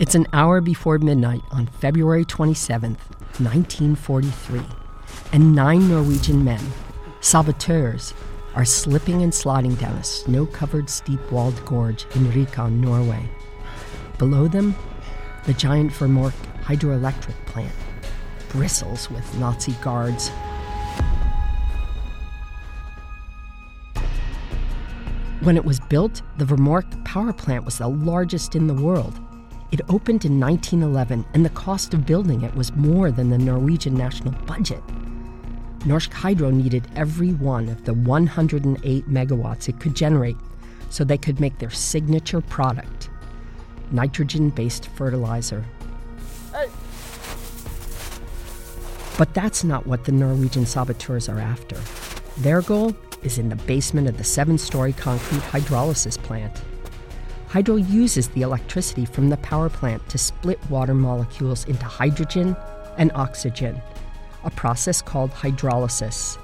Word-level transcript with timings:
It's 0.00 0.14
an 0.14 0.26
hour 0.32 0.62
before 0.62 0.98
midnight 0.98 1.42
on 1.50 1.66
February 1.66 2.24
27th, 2.24 3.02
1943, 3.38 4.62
and 5.34 5.54
nine 5.54 5.90
Norwegian 5.90 6.42
men, 6.42 6.64
saboteurs, 7.20 8.14
are 8.54 8.64
slipping 8.64 9.22
and 9.22 9.34
sliding 9.34 9.74
down 9.74 9.96
a 9.96 10.02
snow 10.02 10.46
covered 10.46 10.88
steep 10.88 11.20
walled 11.30 11.62
gorge 11.66 12.06
in 12.14 12.24
Rjukan, 12.32 12.80
Norway. 12.80 13.28
Below 14.16 14.48
them, 14.48 14.74
the 15.44 15.52
giant 15.52 15.92
Vemork 15.92 16.32
hydroelectric 16.62 17.36
plant 17.44 17.74
bristles 18.48 19.10
with 19.10 19.38
Nazi 19.38 19.72
guards. 19.82 20.30
When 25.42 25.58
it 25.58 25.64
was 25.66 25.78
built, 25.78 26.22
the 26.38 26.46
Vemork 26.46 27.04
power 27.04 27.34
plant 27.34 27.66
was 27.66 27.76
the 27.76 27.88
largest 27.88 28.56
in 28.56 28.66
the 28.66 28.72
world. 28.72 29.20
It 29.72 29.80
opened 29.88 30.24
in 30.24 30.40
1911, 30.40 31.24
and 31.32 31.44
the 31.44 31.50
cost 31.50 31.94
of 31.94 32.06
building 32.06 32.42
it 32.42 32.54
was 32.54 32.74
more 32.74 33.10
than 33.10 33.30
the 33.30 33.38
Norwegian 33.38 33.94
national 33.94 34.32
budget. 34.44 34.82
Norsk 35.80 36.12
Hydro 36.12 36.50
needed 36.50 36.88
every 36.96 37.32
one 37.32 37.68
of 37.68 37.84
the 37.84 37.94
108 37.94 39.08
megawatts 39.08 39.68
it 39.68 39.80
could 39.80 39.94
generate 39.94 40.36
so 40.90 41.04
they 41.04 41.16
could 41.16 41.40
make 41.40 41.58
their 41.58 41.70
signature 41.70 42.40
product 42.40 43.10
nitrogen 43.92 44.50
based 44.50 44.86
fertilizer. 44.88 45.64
Hey. 46.52 46.68
But 49.18 49.34
that's 49.34 49.64
not 49.64 49.86
what 49.86 50.04
the 50.04 50.12
Norwegian 50.12 50.66
saboteurs 50.66 51.28
are 51.28 51.38
after. 51.38 51.76
Their 52.38 52.62
goal 52.62 52.96
is 53.22 53.38
in 53.38 53.48
the 53.48 53.56
basement 53.56 54.08
of 54.08 54.16
the 54.16 54.24
seven 54.24 54.58
story 54.58 54.92
concrete 54.92 55.42
hydrolysis 55.42 56.16
plant. 56.22 56.62
Hydro 57.50 57.74
uses 57.74 58.28
the 58.28 58.42
electricity 58.42 59.04
from 59.04 59.28
the 59.28 59.36
power 59.38 59.68
plant 59.68 60.08
to 60.08 60.18
split 60.18 60.60
water 60.70 60.94
molecules 60.94 61.64
into 61.64 61.84
hydrogen 61.84 62.56
and 62.96 63.10
oxygen, 63.16 63.82
a 64.44 64.50
process 64.50 65.02
called 65.02 65.32
hydrolysis. 65.32 66.38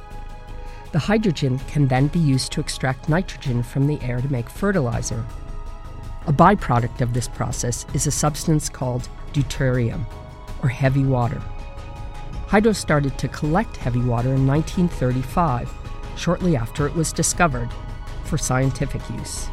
The 0.90 0.98
hydrogen 0.98 1.60
can 1.68 1.86
then 1.86 2.08
be 2.08 2.18
used 2.18 2.50
to 2.52 2.60
extract 2.60 3.08
nitrogen 3.08 3.62
from 3.62 3.86
the 3.86 4.02
air 4.02 4.20
to 4.20 4.32
make 4.32 4.50
fertilizer. 4.50 5.24
A 6.26 6.32
byproduct 6.32 7.00
of 7.00 7.14
this 7.14 7.28
process 7.28 7.86
is 7.94 8.08
a 8.08 8.10
substance 8.10 8.68
called 8.68 9.08
deuterium, 9.32 10.04
or 10.60 10.68
heavy 10.68 11.04
water. 11.04 11.40
Hydro 12.48 12.72
started 12.72 13.16
to 13.18 13.28
collect 13.28 13.76
heavy 13.76 14.00
water 14.00 14.34
in 14.34 14.44
1935, 14.44 15.70
shortly 16.16 16.56
after 16.56 16.84
it 16.84 16.96
was 16.96 17.12
discovered, 17.12 17.68
for 18.24 18.36
scientific 18.36 19.08
use. 19.10 19.46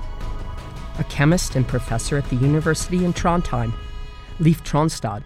A 0.99 1.03
chemist 1.05 1.55
and 1.55 1.67
professor 1.67 2.17
at 2.17 2.29
the 2.29 2.35
university 2.35 3.03
in 3.03 3.13
Trondheim, 3.13 3.73
Leif 4.39 4.63
Tronstad, 4.63 5.23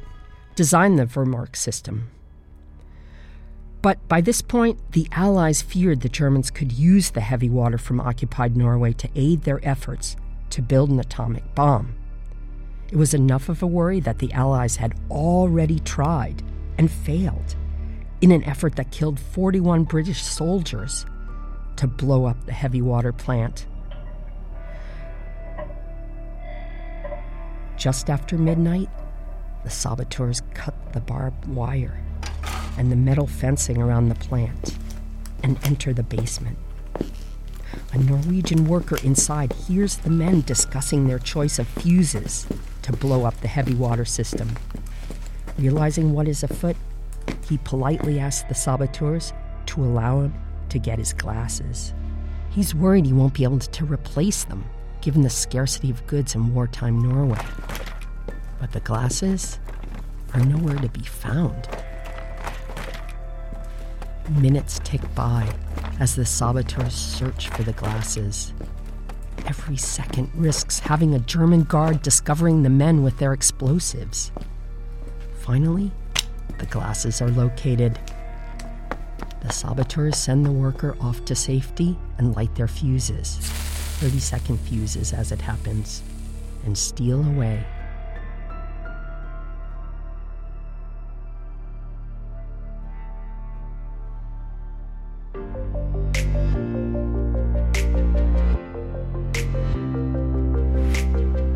designed 0.56 0.98
the 0.98 1.06
Vemork 1.06 1.56
system. 1.56 2.10
But 3.82 4.06
by 4.08 4.22
this 4.22 4.42
point, 4.42 4.80
the 4.94 5.08
Allies 5.12 5.62
feared 5.62 6.02
the 6.02 6.10
Germans 6.10 6.52
could 6.52 6.72
use 6.72 7.12
the 7.12 7.22
heavy 7.22 7.50
water 7.50 7.78
from 7.78 8.00
occupied 8.00 8.58
Norway 8.58 8.94
to 8.94 9.10
aid 9.16 9.44
their 9.44 9.60
efforts 9.64 10.16
to 10.50 10.62
build 10.62 10.90
an 10.90 11.00
atomic 11.00 11.54
bomb. 11.54 11.96
It 12.92 12.98
was 12.98 13.14
enough 13.14 13.50
of 13.50 13.62
a 13.62 13.68
worry 13.68 14.00
that 14.00 14.20
the 14.20 14.32
Allies 14.34 14.78
had 14.78 14.96
already 15.12 15.80
tried 15.80 16.42
and 16.78 16.90
failed 16.90 17.56
in 18.22 18.32
an 18.32 18.44
effort 18.46 18.76
that 18.78 18.92
killed 18.92 19.20
41 19.20 19.84
British 19.84 20.24
soldiers 20.24 21.06
to 21.76 21.88
blow 21.88 22.26
up 22.26 22.46
the 22.46 22.54
heavy 22.54 22.82
water 22.82 23.12
plant. 23.12 23.68
Just 27.78 28.10
after 28.10 28.38
midnight, 28.40 28.90
the 29.64 29.70
saboteurs 29.70 30.42
cut 30.56 30.74
the 30.94 31.00
barbed 31.00 31.46
wire 31.46 32.02
and 32.78 32.92
the 32.92 32.96
metal 32.96 33.28
fencing 33.28 33.80
around 33.80 34.10
the 34.10 34.16
plant 34.16 34.76
and 35.44 35.60
enter 35.64 35.94
the 35.94 36.04
basement. 36.04 36.58
A 37.94 37.98
Norwegian 38.00 38.66
worker 38.66 38.98
inside 39.04 39.54
hears 39.54 39.98
the 39.98 40.10
men 40.10 40.42
discussing 40.42 41.08
their 41.08 41.20
choice 41.20 41.60
of 41.60 41.68
fuses 41.68 42.48
to 42.82 42.92
blow 42.94 43.26
up 43.26 43.40
the 43.42 43.48
heavy 43.48 43.76
water 43.76 44.06
system. 44.06 44.56
Realizing 45.60 46.14
what 46.14 46.28
is 46.28 46.44
afoot, 46.44 46.76
he 47.48 47.60
politely 47.60 48.20
asks 48.20 48.48
the 48.48 48.56
saboteurs 48.56 49.34
to 49.68 49.84
allow 49.84 50.22
him 50.22 50.34
to 50.70 50.80
get 50.80 51.00
his 51.00 51.14
glasses. 51.14 51.94
He's 52.50 52.74
worried 52.74 53.06
he 53.06 53.14
won't 53.14 53.36
be 53.36 53.44
able 53.44 53.60
to 53.60 53.86
replace 53.86 54.44
them, 54.46 54.66
given 55.08 55.22
the 55.22 55.30
scarcity 55.30 55.90
of 55.90 56.06
goods 56.06 56.36
in 56.36 56.54
wartime 56.54 57.00
Norway. 57.02 57.40
But 58.60 58.74
the 58.74 58.82
glasses 58.82 59.58
are 60.34 60.42
nowhere 60.42 60.76
to 60.76 60.90
be 60.90 61.00
found. 61.00 61.66
Minutes 64.30 64.82
tick 64.84 65.00
by 65.16 65.50
as 66.02 66.18
the 66.18 66.26
saboteurs 66.26 66.94
search 66.94 67.48
for 67.48 67.64
the 67.64 67.72
glasses. 67.72 68.52
Every 69.46 69.78
second 69.78 70.30
risks 70.36 70.80
having 70.80 71.16
a 71.16 71.20
German 71.20 71.64
guard 71.64 72.02
discovering 72.02 72.64
the 72.64 72.70
men 72.70 73.02
with 73.02 73.18
their 73.18 73.32
explosives. 73.32 74.34
Finally, 75.40 75.90
the 76.58 76.66
glasses 76.66 77.22
are 77.22 77.32
located. 77.32 77.98
The 79.42 79.54
saboteurs 79.54 80.18
send 80.18 80.46
the 80.46 80.52
worker 80.52 80.98
off 81.00 81.24
to 81.24 81.34
safety 81.34 81.98
and 82.18 82.36
light 82.36 82.56
their 82.56 82.68
fuses 82.68 83.57
30 84.00 84.20
second 84.20 84.58
fuses 84.60 85.12
as 85.12 85.32
it 85.32 85.42
happens 85.42 86.04
and 86.66 86.78
steal 86.78 87.26
away. 87.26 87.66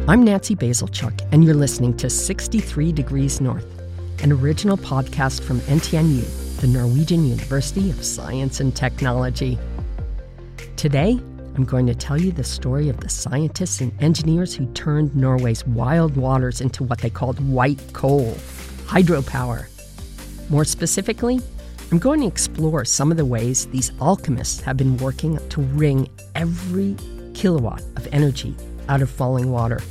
I'm 0.07 0.23
Nancy 0.23 0.55
Bazilchuk, 0.55 1.21
and 1.31 1.45
you're 1.45 1.53
listening 1.53 1.95
to 1.97 2.09
63 2.09 2.91
Degrees 2.91 3.39
North, 3.39 3.79
an 4.23 4.31
original 4.31 4.77
podcast 4.77 5.43
from 5.43 5.59
NTNU, 5.61 6.59
the 6.59 6.67
Norwegian 6.67 7.23
University 7.23 7.91
of 7.91 8.03
Science 8.03 8.59
and 8.59 8.75
Technology. 8.75 9.59
Today, 10.75 11.19
I'm 11.55 11.65
going 11.65 11.85
to 11.87 11.95
tell 11.95 12.19
you 12.19 12.31
the 12.31 12.43
story 12.43 12.87
of 12.87 12.99
the 13.01 13.09
scientists 13.09 13.81
and 13.81 13.91
engineers 14.01 14.55
who 14.55 14.71
turned 14.73 15.15
Norway's 15.15 15.65
wild 15.67 16.15
waters 16.15 16.61
into 16.61 16.83
what 16.83 16.99
they 16.99 17.09
called 17.09 17.39
white 17.45 17.81
coal, 17.91 18.35
hydropower. 18.85 19.67
More 20.49 20.63
specifically, 20.63 21.41
I'm 21.91 21.99
going 21.99 22.21
to 22.21 22.27
explore 22.27 22.85
some 22.85 23.11
of 23.11 23.17
the 23.17 23.25
ways 23.25 23.65
these 23.67 23.91
alchemists 23.99 24.61
have 24.61 24.77
been 24.77 24.95
working 24.97 25.39
to 25.49 25.61
wring 25.61 26.09
every 26.35 26.95
kilowatt 27.33 27.81
of 27.97 28.07
energy 28.13 28.55
out 28.87 29.01
of 29.01 29.09
falling 29.09 29.51
water. 29.51 29.81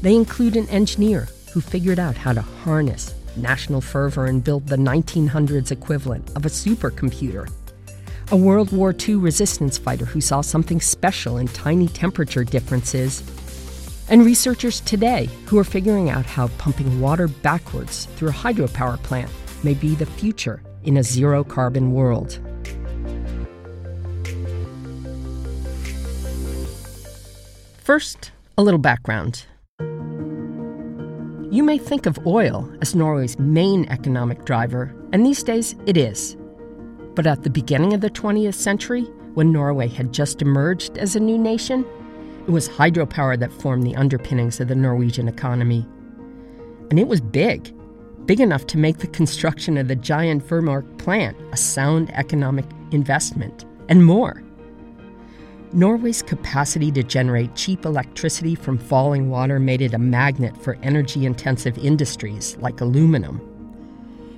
They 0.00 0.14
include 0.14 0.56
an 0.56 0.68
engineer 0.70 1.28
who 1.52 1.60
figured 1.60 1.98
out 1.98 2.16
how 2.16 2.32
to 2.32 2.40
harness 2.40 3.14
national 3.36 3.80
fervor 3.80 4.26
and 4.26 4.42
build 4.42 4.66
the 4.66 4.76
1900s 4.76 5.70
equivalent 5.70 6.28
of 6.36 6.46
a 6.46 6.48
supercomputer. 6.48 7.50
A 8.32 8.36
World 8.36 8.70
War 8.70 8.94
II 8.96 9.16
resistance 9.16 9.76
fighter 9.76 10.04
who 10.04 10.20
saw 10.20 10.40
something 10.40 10.80
special 10.80 11.38
in 11.38 11.48
tiny 11.48 11.88
temperature 11.88 12.44
differences. 12.44 13.24
And 14.08 14.24
researchers 14.24 14.78
today 14.82 15.28
who 15.46 15.58
are 15.58 15.64
figuring 15.64 16.10
out 16.10 16.26
how 16.26 16.46
pumping 16.56 17.00
water 17.00 17.26
backwards 17.26 18.04
through 18.14 18.28
a 18.28 18.32
hydropower 18.32 19.02
plant 19.02 19.28
may 19.64 19.74
be 19.74 19.96
the 19.96 20.06
future 20.06 20.62
in 20.84 20.98
a 20.98 21.02
zero 21.02 21.42
carbon 21.42 21.90
world. 21.90 22.38
First, 27.78 28.30
a 28.56 28.62
little 28.62 28.78
background. 28.78 29.44
You 31.52 31.64
may 31.64 31.78
think 31.78 32.06
of 32.06 32.24
oil 32.24 32.72
as 32.80 32.94
Norway's 32.94 33.36
main 33.40 33.86
economic 33.88 34.44
driver, 34.44 34.94
and 35.12 35.26
these 35.26 35.42
days 35.42 35.74
it 35.84 35.96
is. 35.96 36.36
But 37.20 37.26
at 37.26 37.42
the 37.42 37.50
beginning 37.50 37.92
of 37.92 38.00
the 38.00 38.08
20th 38.08 38.54
century, 38.54 39.02
when 39.34 39.52
Norway 39.52 39.88
had 39.88 40.10
just 40.10 40.40
emerged 40.40 40.96
as 40.96 41.14
a 41.14 41.20
new 41.20 41.36
nation, 41.36 41.84
it 42.46 42.50
was 42.50 42.66
hydropower 42.66 43.38
that 43.40 43.52
formed 43.52 43.82
the 43.82 43.94
underpinnings 43.94 44.58
of 44.58 44.68
the 44.68 44.74
Norwegian 44.74 45.28
economy. 45.28 45.86
And 46.88 46.98
it 46.98 47.08
was 47.08 47.20
big, 47.20 47.74
big 48.24 48.40
enough 48.40 48.66
to 48.68 48.78
make 48.78 49.00
the 49.00 49.06
construction 49.06 49.76
of 49.76 49.88
the 49.88 49.96
giant 49.96 50.48
Vemork 50.48 50.96
plant 50.96 51.36
a 51.52 51.58
sound 51.58 52.10
economic 52.14 52.64
investment, 52.90 53.66
and 53.90 54.02
more. 54.06 54.42
Norway's 55.74 56.22
capacity 56.22 56.90
to 56.92 57.02
generate 57.02 57.54
cheap 57.54 57.84
electricity 57.84 58.54
from 58.54 58.78
falling 58.78 59.28
water 59.28 59.60
made 59.60 59.82
it 59.82 59.92
a 59.92 59.98
magnet 59.98 60.56
for 60.56 60.78
energy 60.82 61.26
intensive 61.26 61.76
industries 61.76 62.56
like 62.60 62.80
aluminum. 62.80 63.49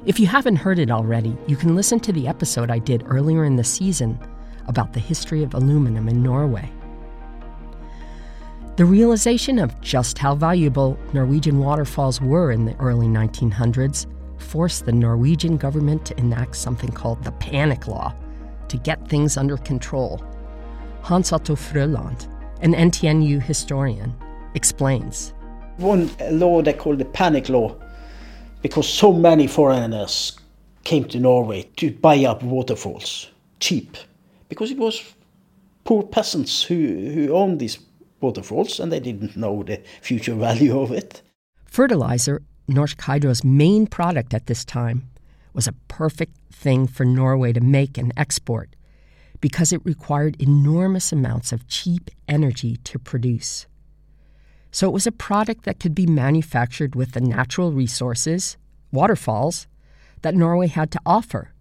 If 0.05 0.19
you 0.19 0.27
haven't 0.27 0.57
heard 0.57 0.81
it 0.81 0.91
already, 0.91 1.37
you 1.47 1.55
can 1.55 1.77
listen 1.77 2.01
to 2.01 2.13
the 2.13 2.27
episode 2.27 2.73
I 2.73 2.81
did 2.81 3.05
earlier 3.07 3.45
in 3.45 3.55
the 3.55 3.63
season 3.63 4.19
about 4.67 4.93
the 4.93 4.99
history 4.99 5.45
of 5.45 5.55
aluminum 5.55 6.09
in 6.09 6.25
Norway. 6.25 6.69
The 8.75 8.85
realization 8.85 9.61
of 9.61 9.81
just 9.81 10.19
how 10.19 10.35
valuable 10.35 10.99
Norwegian 11.13 11.61
waterfalls 11.61 12.21
were 12.21 12.51
in 12.51 12.65
the 12.65 12.75
early 12.81 13.07
1900s 13.07 14.07
forced 14.39 14.87
the 14.87 14.93
Norwegian 14.93 15.57
government 15.57 16.05
to 16.07 16.19
enact 16.19 16.57
something 16.57 16.91
called 16.91 17.23
the 17.23 17.33
Panic 17.33 17.87
Law 17.87 18.13
to 18.67 18.77
get 18.79 19.09
things 19.09 19.37
under 19.37 19.57
control. 19.57 20.21
Hans 21.03 21.33
Otto 21.33 21.55
Frøland, 21.55 22.27
an 22.61 22.75
NTNU 22.75 23.41
historian, 23.41 24.13
explains. 24.55 25.33
One 25.77 26.11
law 26.33 26.61
they 26.61 26.73
call 26.73 26.97
the 26.97 27.05
Panic 27.05 27.49
Law 27.49 27.77
because 28.63 28.89
so 28.89 29.13
many 29.13 29.47
foreigners 29.47 30.39
came 30.85 31.05
to 31.05 31.19
Norway 31.19 31.69
to 31.77 31.91
buy 31.91 32.25
up 32.25 32.43
waterfalls 32.43 33.31
cheap 33.61 33.97
because 34.49 34.71
it 34.71 34.79
was 34.79 35.15
poor 35.85 36.03
peasants 36.03 36.63
who, 36.63 36.75
who 36.75 37.33
owned 37.33 37.59
these 37.59 37.79
waterfalls 38.21 38.81
and 38.81 38.91
they 38.91 39.01
didn't 39.01 39.37
know 39.37 39.63
the 39.63 39.81
future 40.01 40.35
value 40.49 40.81
of 40.81 40.93
it. 40.93 41.23
Fertilizer, 41.65 42.43
Norsk 42.69 43.01
Hydro's 43.01 43.45
main 43.45 43.87
product 43.87 44.35
at 44.35 44.47
this 44.47 44.65
time, 44.65 45.09
was 45.53 45.67
a 45.67 45.75
perfect 45.89 46.37
thing 46.53 46.87
for 46.87 47.05
Norway 47.05 47.53
to 47.53 47.61
make 47.61 47.99
and 47.99 48.13
export 48.17 48.75
because 49.41 49.73
it 49.73 49.85
required 49.85 50.41
enormous 50.41 51.13
amounts 51.13 51.53
of 51.53 51.67
cheap 51.67 52.11
energy 52.29 52.77
to 52.85 52.99
produce. 52.99 53.67
So 54.73 54.89
it 54.89 54.93
was 54.93 55.07
a 55.07 55.13
product 55.13 55.65
that 55.65 55.79
could 55.79 55.95
be 55.95 56.07
manufactured 56.07 56.95
with 56.95 57.13
the 57.13 57.21
natural 57.21 57.73
resources, 57.73 58.57
waterfalls, 58.91 59.67
that 60.23 60.35
Norway 60.35 60.69
had 60.69 60.91
to 60.93 61.01
offer, 61.05 61.53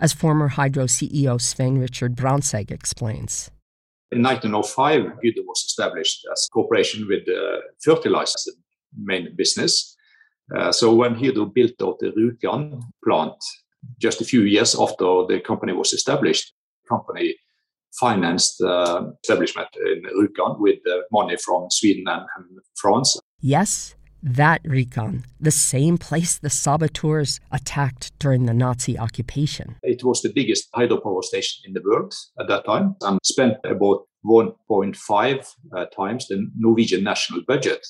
as 0.00 0.12
former 0.12 0.48
Hydro 0.48 0.86
CEO 0.86 1.40
Svein 1.40 1.78
Richard 1.78 2.16
Brandtzæg 2.16 2.72
explains. 2.72 3.50
In 4.10 4.22
1905, 4.22 5.02
Hydro 5.22 5.44
was 5.46 5.64
established 5.64 6.26
as 6.32 6.48
a 6.48 6.52
corporation 6.52 7.06
with 7.08 7.28
uh, 7.28 7.60
fertilizer 7.84 8.50
main 8.98 9.34
business. 9.36 9.96
Uh, 10.54 10.72
so 10.72 10.92
when 10.92 11.14
Hydro 11.14 11.46
built 11.46 11.80
out 11.80 12.00
the 12.00 12.10
Rjukan 12.12 12.82
plant 13.04 13.36
just 14.00 14.20
a 14.20 14.24
few 14.24 14.42
years 14.42 14.74
after 14.78 15.24
the 15.28 15.40
company 15.44 15.72
was 15.72 15.92
established, 15.92 16.52
the 16.82 16.88
company 16.88 17.36
financed 17.98 18.60
uh, 18.60 19.04
establishment 19.22 19.68
in 19.84 20.02
Rjukan 20.02 20.58
with 20.58 20.78
money 21.12 21.36
from 21.36 21.68
Sweden 21.70 22.04
and, 22.06 22.22
and, 22.36 22.58
France. 22.76 23.18
Yes, 23.40 23.94
that 24.22 24.62
Rjukan, 24.64 25.24
the 25.40 25.50
same 25.50 25.98
place 25.98 26.38
the 26.38 26.50
saboteurs 26.50 27.40
attacked 27.52 28.12
during 28.18 28.46
the 28.46 28.54
Nazi 28.54 28.98
occupation. 28.98 29.76
It 29.82 30.02
was 30.04 30.22
the 30.22 30.32
biggest 30.32 30.70
hydropower 30.72 31.22
station 31.22 31.62
in 31.66 31.74
the 31.74 31.82
world 31.84 32.14
at 32.40 32.48
that 32.48 32.64
time 32.64 32.96
and 33.02 33.18
spent 33.22 33.54
about 33.64 34.06
1.5 34.26 35.54
uh, 35.76 35.84
times 35.86 36.26
the 36.26 36.50
Norwegian 36.56 37.04
national 37.04 37.42
budget. 37.46 37.86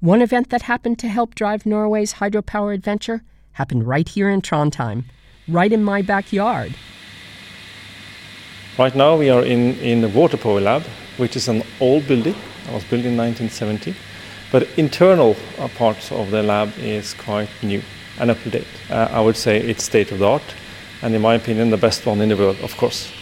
One 0.00 0.22
event 0.22 0.50
that 0.50 0.62
happened 0.62 0.98
to 1.00 1.08
help 1.08 1.34
drive 1.34 1.66
Norway's 1.66 2.14
hydropower 2.14 2.74
adventure 2.74 3.22
happened 3.52 3.86
right 3.86 4.08
here 4.08 4.28
in 4.28 4.42
Trondheim, 4.42 5.04
right 5.48 5.72
in 5.72 5.84
my 5.84 6.02
backyard. 6.02 6.74
Right 8.78 8.94
now 8.94 9.16
we 9.16 9.28
are 9.28 9.44
in, 9.44 9.78
in 9.80 10.00
the 10.00 10.08
water 10.08 10.38
power 10.38 10.58
lab, 10.58 10.82
which 11.18 11.36
is 11.36 11.46
an 11.48 11.62
old 11.78 12.08
building. 12.08 12.34
It 12.66 12.72
was 12.72 12.84
built 12.84 13.04
in 13.04 13.18
1970. 13.18 13.94
But 14.50 14.66
internal 14.78 15.36
uh, 15.58 15.68
parts 15.68 16.10
of 16.10 16.30
the 16.30 16.42
lab 16.42 16.72
is 16.78 17.12
quite 17.12 17.50
new 17.62 17.82
and 18.18 18.30
up 18.30 18.40
to 18.44 18.50
date. 18.50 18.66
Uh, 18.88 19.08
I 19.10 19.20
would 19.20 19.36
say 19.36 19.58
it's 19.58 19.84
state 19.84 20.10
of 20.10 20.20
the 20.20 20.26
art, 20.26 20.54
and 21.02 21.14
in 21.14 21.20
my 21.20 21.34
opinion, 21.34 21.68
the 21.68 21.76
best 21.76 22.06
one 22.06 22.22
in 22.22 22.30
the 22.30 22.36
world, 22.36 22.56
of 22.60 22.74
course. 22.78 23.12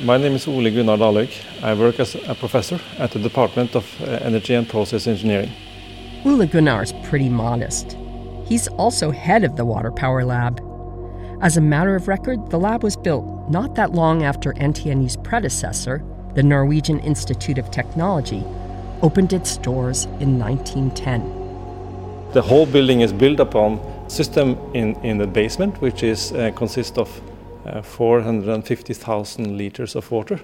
My 0.00 0.16
name 0.16 0.32
is 0.32 0.48
Ole 0.48 0.70
Gunnar 0.72 0.96
Dahlhaug. 0.96 1.62
I 1.62 1.74
work 1.74 2.00
as 2.00 2.16
a 2.16 2.34
professor 2.34 2.80
at 2.98 3.12
the 3.12 3.20
Department 3.20 3.76
of 3.76 3.86
uh, 4.00 4.06
Energy 4.22 4.54
and 4.54 4.68
Process 4.68 5.06
Engineering. 5.06 5.52
Ole 6.24 6.46
Gunnar 6.46 6.82
is 6.82 6.92
pretty 7.04 7.28
modest. 7.28 7.96
He's 8.48 8.66
also 8.68 9.12
head 9.12 9.44
of 9.44 9.54
the 9.54 9.64
Water 9.64 9.92
Power 9.92 10.24
Lab. 10.24 10.60
As 11.40 11.56
a 11.56 11.60
matter 11.60 11.94
of 11.94 12.08
record, 12.08 12.50
the 12.50 12.58
lab 12.58 12.82
was 12.82 12.96
built 12.96 13.24
not 13.50 13.74
that 13.74 13.92
long 13.92 14.22
after 14.22 14.52
NTNU's 14.54 15.16
predecessor, 15.16 16.02
the 16.34 16.42
Norwegian 16.42 17.00
Institute 17.00 17.58
of 17.58 17.70
Technology, 17.70 18.42
opened 19.02 19.32
its 19.32 19.56
doors 19.58 20.04
in 20.20 20.38
1910. 20.38 22.32
The 22.32 22.42
whole 22.42 22.66
building 22.66 23.00
is 23.00 23.12
built 23.12 23.40
upon 23.40 23.80
system 24.08 24.56
in, 24.74 24.94
in 25.02 25.18
the 25.18 25.26
basement, 25.26 25.80
which 25.80 26.02
is 26.02 26.32
uh, 26.32 26.52
consists 26.54 26.96
of 26.98 27.20
uh, 27.66 27.82
450,000 27.82 29.58
liters 29.58 29.96
of 29.96 30.10
water. 30.10 30.40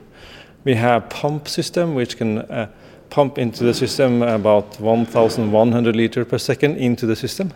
We 0.64 0.75
have 0.75 1.08
pump 1.08 1.48
system 1.48 1.94
which 1.94 2.16
can 2.16 2.38
uh, 2.38 2.69
pump 3.10 3.38
into 3.38 3.64
the 3.64 3.75
system 3.75 4.22
about 4.22 4.81
1,100 4.81 5.96
liters 5.96 6.26
per 6.26 6.38
second 6.38 6.76
into 6.76 7.06
the 7.06 7.16
system. 7.16 7.52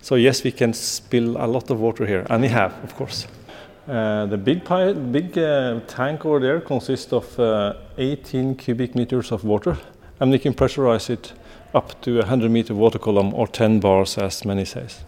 So 0.00 0.14
yes, 0.14 0.44
we 0.44 0.52
can 0.52 0.72
spill 0.72 1.36
a 1.36 1.46
lot 1.46 1.70
of 1.70 1.80
water 1.80 2.06
here, 2.06 2.26
and 2.30 2.42
we 2.42 2.48
have, 2.48 2.72
of 2.84 2.94
course. 2.94 3.26
Uh, 3.88 4.26
the 4.26 4.36
big, 4.36 4.64
big 5.12 5.38
uh, 5.38 5.80
tank 5.86 6.24
over 6.24 6.40
there 6.40 6.60
consists 6.60 7.12
of 7.12 7.38
uh, 7.38 7.74
18 7.98 8.56
cubic 8.56 8.94
meters 8.94 9.30
of 9.30 9.44
water, 9.44 9.76
and 10.20 10.30
we 10.30 10.38
can 10.38 10.54
pressurize 10.54 11.08
it 11.08 11.32
up 11.74 12.00
to 12.00 12.18
100 12.18 12.50
meter 12.50 12.74
water 12.74 12.98
column 12.98 13.32
or 13.34 13.46
10 13.46 13.80
bars, 13.80 14.18
as 14.18 14.44
many 14.44 14.64
says. 14.64 15.04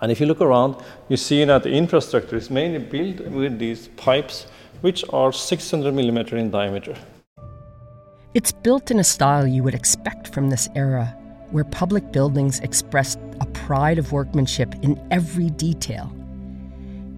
And 0.00 0.12
if 0.12 0.20
you 0.20 0.26
look 0.26 0.40
around, 0.40 0.76
you 1.08 1.16
see 1.16 1.44
that 1.44 1.62
the 1.62 1.70
infrastructure 1.70 2.36
is 2.36 2.50
mainly 2.50 2.78
built 2.78 3.20
with 3.30 3.58
these 3.58 3.88
pipes, 3.96 4.46
which 4.82 5.04
are 5.12 5.32
600 5.32 5.94
millimeter 5.94 6.36
in 6.36 6.50
diameter. 6.50 6.94
It's 8.34 8.52
built 8.52 8.90
in 8.90 8.98
a 8.98 9.04
style 9.04 9.46
you 9.46 9.62
would 9.62 9.74
expect 9.74 10.28
from 10.34 10.50
this 10.50 10.68
era, 10.74 11.16
where 11.54 11.62
public 11.62 12.10
buildings 12.10 12.58
expressed 12.60 13.20
a 13.40 13.46
pride 13.46 13.96
of 13.96 14.10
workmanship 14.10 14.74
in 14.82 15.00
every 15.12 15.50
detail. 15.50 16.12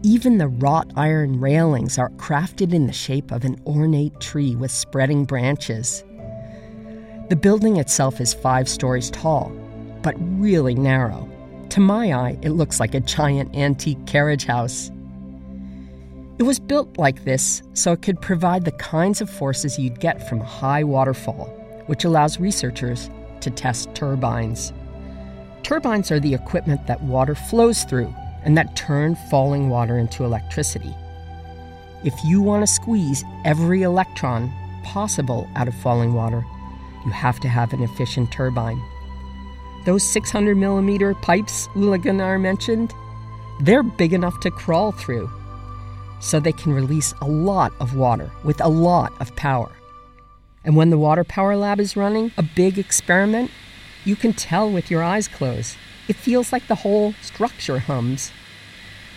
Even 0.03 0.37
the 0.37 0.47
wrought 0.47 0.93
iron 0.95 1.41
railings 1.41 1.97
are 1.97 2.11
crafted 2.11 2.75
in 2.75 2.87
the 2.87 2.93
shape 2.93 3.31
of 3.31 3.47
an 3.47 3.59
ornate 3.67 4.21
tree 4.21 4.55
with 4.55 4.71
spreading 4.71 5.25
branches. 5.25 6.05
The 7.31 7.37
building 7.37 7.79
itself 7.79 8.21
is 8.21 8.35
five 8.35 8.69
stories 8.69 9.11
tall, 9.11 9.51
but 10.03 10.15
really 10.19 10.75
narrow. 10.75 11.27
To 11.71 11.81
my 11.81 12.13
eye, 12.13 12.39
it 12.43 12.51
looks 12.51 12.79
like 12.79 12.95
a 12.95 13.01
giant 13.01 13.57
antique 13.57 14.07
carriage 14.07 14.45
house. 14.45 14.91
It 16.39 16.43
was 16.43 16.61
built 16.61 16.99
like 16.99 17.25
this 17.25 17.63
so 17.73 17.93
it 17.93 18.03
could 18.03 18.21
provide 18.21 18.67
the 18.67 18.73
kinds 18.73 19.23
of 19.23 19.31
forces 19.31 19.79
you'd 19.79 19.99
get 19.99 20.29
from 20.29 20.43
a 20.43 20.45
high 20.45 20.85
waterfall, 20.85 21.47
which 21.87 22.05
allows 22.05 22.39
researchers 22.39 23.09
to 23.47 23.51
test 23.53 23.95
turbines. 23.95 24.73
Turbines 25.63 26.11
are 26.11 26.19
the 26.19 26.35
equipment 26.35 26.85
that 26.89 27.01
water 27.03 27.37
flows 27.37 27.85
through 27.85 28.13
and 28.45 28.59
that 28.59 28.75
turn 28.75 29.15
falling 29.31 29.71
water 29.71 29.99
into 29.99 30.25
electricity. 30.25 30.93
If 32.05 32.13
you 32.25 32.43
want 32.43 32.65
to 32.65 32.73
squeeze 32.73 33.23
every 33.45 33.83
electron 33.83 34.53
possible 34.83 35.49
out 35.55 35.69
of 35.69 35.75
falling 35.77 36.13
water, 36.13 36.45
you 37.05 37.13
have 37.13 37.39
to 37.41 37.49
have 37.49 37.73
an 37.73 37.83
efficient 37.85 38.33
turbine. 38.33 38.83
Those 39.85 40.03
600 40.03 40.57
millimeter 40.57 41.15
pipes 41.15 41.69
Ole 41.77 42.39
mentioned, 42.39 42.93
they're 43.61 43.85
big 43.85 44.13
enough 44.13 44.41
to 44.41 44.51
crawl 44.51 44.91
through, 44.91 45.31
so 46.19 46.41
they 46.41 46.53
can 46.53 46.73
release 46.73 47.15
a 47.21 47.27
lot 47.29 47.73
of 47.79 47.95
water 47.95 48.29
with 48.43 48.61
a 48.61 48.69
lot 48.69 49.13
of 49.21 49.35
power. 49.37 49.71
And 50.67 50.75
when 50.75 50.91
the 50.91 50.99
Water 50.99 51.23
Power 51.23 51.57
Lab 51.57 51.79
is 51.79 51.97
running 51.97 52.33
a 52.37 52.43
big 52.43 52.77
experiment, 52.77 53.53
you 54.05 54.17
can 54.17 54.33
tell 54.33 54.69
with 54.69 54.91
your 54.91 55.01
eyes 55.01 55.29
closed. 55.29 55.77
It 56.09 56.17
feels 56.17 56.53
like 56.53 56.67
the 56.67 56.75
whole 56.75 57.15
structure 57.23 57.79
hums. 57.79 58.33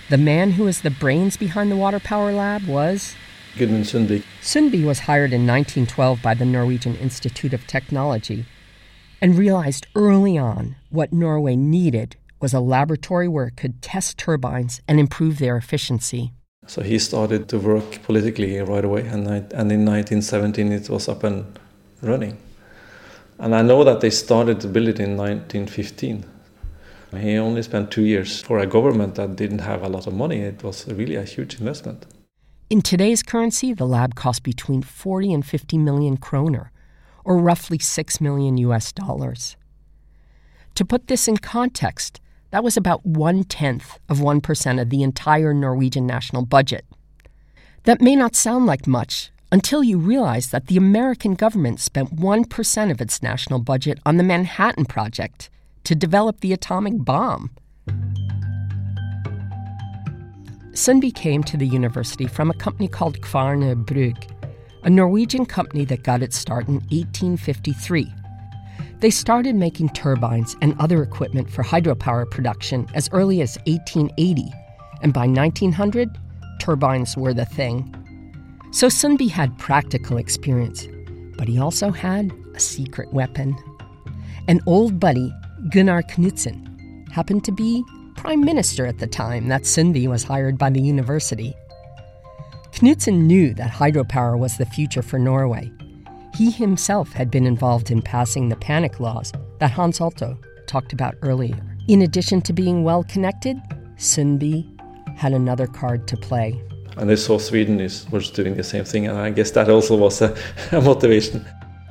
The 0.10 0.18
man 0.18 0.51
who 0.51 0.65
was 0.65 0.82
the 0.82 0.91
brains 0.91 1.38
behind 1.38 1.72
the 1.72 1.75
Water 1.75 2.00
Power 2.00 2.32
Lab 2.32 2.68
was 2.68 3.15
Gudmund 3.56 3.86
Sundby. 3.86 4.24
Sundby 4.41 4.86
was 4.86 5.00
hired 5.00 5.34
in 5.34 5.48
1912 5.48 6.22
by 6.22 6.36
the 6.36 6.46
Norwegian 6.46 6.96
Institute 6.98 7.53
of 7.53 7.65
Technology 7.65 8.46
and 9.20 9.36
realized 9.36 9.88
early 9.96 10.38
on 10.38 10.75
what 10.91 11.12
Norway 11.12 11.56
needed 11.56 12.15
was 12.39 12.53
a 12.53 12.60
laboratory 12.60 13.27
where 13.27 13.48
it 13.48 13.58
could 13.58 13.82
test 13.82 14.20
turbines 14.20 14.82
and 14.88 15.00
improve 15.00 15.39
their 15.39 15.58
efficiency. 15.58 16.32
So 16.69 16.83
he 16.83 16.99
started 16.99 17.49
to 17.49 17.57
work 17.57 18.03
politically 18.03 18.59
right 18.59 18.85
away, 18.85 19.01
and, 19.01 19.27
and 19.27 19.71
in 19.71 19.85
1917 19.85 20.71
it 20.71 20.88
was 20.88 21.09
up 21.09 21.23
and 21.23 21.57
running. 22.03 22.38
And 23.39 23.55
I 23.55 23.63
know 23.63 23.83
that 23.83 24.01
they 24.01 24.11
started 24.11 24.61
to 24.61 24.67
build 24.67 24.88
it 24.88 24.99
in 24.99 25.17
1915. 25.17 26.25
He 27.17 27.38
only 27.38 27.63
spent 27.63 27.89
two 27.89 28.03
years 28.03 28.43
for 28.43 28.59
a 28.59 28.67
government 28.67 29.15
that 29.15 29.35
didn't 29.35 29.61
have 29.61 29.81
a 29.81 29.89
lot 29.89 30.05
of 30.05 30.13
money. 30.13 30.41
It 30.41 30.63
was 30.63 30.88
really 30.88 31.15
a 31.15 31.23
huge 31.23 31.59
investment. 31.59 32.05
In 32.69 32.83
today's 32.83 33.23
currency, 33.23 33.73
the 33.73 33.88
lab 33.88 34.13
cost 34.13 34.43
between 34.43 34.83
40 34.83 35.33
and 35.33 35.43
50 35.43 35.75
million 35.79 36.17
kroner, 36.17 36.71
or 37.25 37.39
roughly 37.39 37.79
6 37.79 38.21
million 38.21 38.57
US 38.57 38.91
dollars. 38.91 39.57
To 40.75 40.85
put 40.85 41.07
this 41.07 41.27
in 41.27 41.38
context, 41.38 42.21
that 42.51 42.63
was 42.63 42.77
about 42.77 43.06
one 43.06 43.44
tenth 43.44 44.00
of 44.10 44.20
1% 44.20 44.82
of 44.82 44.89
the 44.89 45.03
entire 45.03 45.53
Norwegian 45.53 46.06
national 46.06 46.46
budget. 46.46 46.86
That 47.84 48.01
may 48.01 48.15
not 48.15 48.36
sound 48.36 48.65
like 48.65 48.88
much 48.88 49.32
until 49.51 49.84
you 49.84 49.98
realize 49.98 50.51
that 50.51 50.68
the 50.68 50.77
American 50.77 51.34
government 51.34 51.79
spent 51.79 52.15
1% 52.15 52.91
of 52.91 53.01
its 53.01 53.24
national 53.24 53.60
budget 53.60 54.00
on 54.06 54.18
the 54.18 54.24
Manhattan 54.24 54.86
Project 54.86 55.50
to 55.84 55.96
develop 55.96 56.41
the 56.41 56.53
atomic 56.53 56.94
bomb. 56.98 57.50
Sundby 60.74 61.13
came 61.13 61.44
to 61.44 61.58
the 61.58 61.68
university 61.68 62.27
from 62.27 62.50
a 62.50 62.53
company 62.53 62.88
called 62.88 63.20
Kværner 63.22 63.75
Brug, 63.75 64.24
a 64.84 64.89
Norwegian 64.89 65.46
company 65.46 65.84
that 65.86 66.03
got 66.03 66.22
its 66.22 66.38
start 66.38 66.68
in 66.68 66.75
1853. 66.75 68.13
They 69.00 69.09
started 69.09 69.55
making 69.55 69.89
turbines 69.89 70.55
and 70.62 70.75
other 70.79 71.01
equipment 71.01 71.50
for 71.50 71.63
hydropower 71.63 72.29
production 72.29 72.88
as 72.93 73.09
early 73.12 73.41
as 73.41 73.57
1880, 73.65 74.51
and 75.01 75.13
by 75.13 75.27
1900, 75.27 76.09
turbines 76.59 77.15
were 77.15 77.33
the 77.33 77.45
thing. 77.45 77.95
So 78.71 78.88
Sundby 78.88 79.29
had 79.29 79.57
practical 79.57 80.17
experience, 80.17 80.88
but 81.38 81.48
he 81.48 81.59
also 81.59 81.91
had 81.91 82.31
a 82.53 82.59
secret 82.59 83.12
weapon. 83.13 83.55
An 84.48 84.59
old 84.65 85.00
buddy, 85.00 85.33
Gunnar 85.69 86.03
Knudsen, 86.03 87.07
happened 87.12 87.43
to 87.45 87.51
be 87.51 87.83
prime 88.15 88.41
minister 88.41 88.86
at 88.86 89.00
the 89.00 89.07
time 89.07 89.48
that 89.48 89.62
Sundby 89.62 90.07
was 90.07 90.24
hired 90.24 90.57
by 90.57 90.69
the 90.69 90.81
university. 90.81 91.55
Knudsen 92.74 93.25
knew 93.25 93.53
that 93.55 93.71
hydropower 93.71 94.38
was 94.38 94.57
the 94.57 94.65
future 94.65 95.01
for 95.01 95.17
Norway. 95.17 95.71
He 96.39 96.51
himself 96.51 97.12
had 97.12 97.29
been 97.29 97.46
involved 97.46 97.91
in 97.91 98.01
passing 98.01 98.48
the 98.48 98.55
panic 98.55 99.01
laws 99.01 99.34
that 99.60 99.72
Hans 99.72 100.00
Otto 100.00 100.38
talked 100.67 100.93
about 100.93 101.15
earlier. 101.22 101.60
In 101.89 102.01
addition 102.01 102.39
to 102.43 102.53
being 102.53 102.86
well 102.86 103.03
connected, 103.03 103.58
Sundby 103.98 104.65
had 105.17 105.34
another 105.34 105.67
card 105.67 106.08
to 106.08 106.15
play. 106.15 106.58
And 106.96 107.10
they 107.10 107.17
saw 107.17 107.39
Sweden 107.39 107.81
is, 107.81 108.10
was 108.10 108.31
doing 108.31 108.55
the 108.55 108.63
same 108.63 108.86
thing, 108.86 109.05
and 109.05 109.17
I 109.17 109.31
guess 109.31 109.51
that 109.51 109.69
also 109.69 109.98
was 109.98 110.22
a, 110.22 110.34
a 110.72 110.79
motivation. 110.79 111.46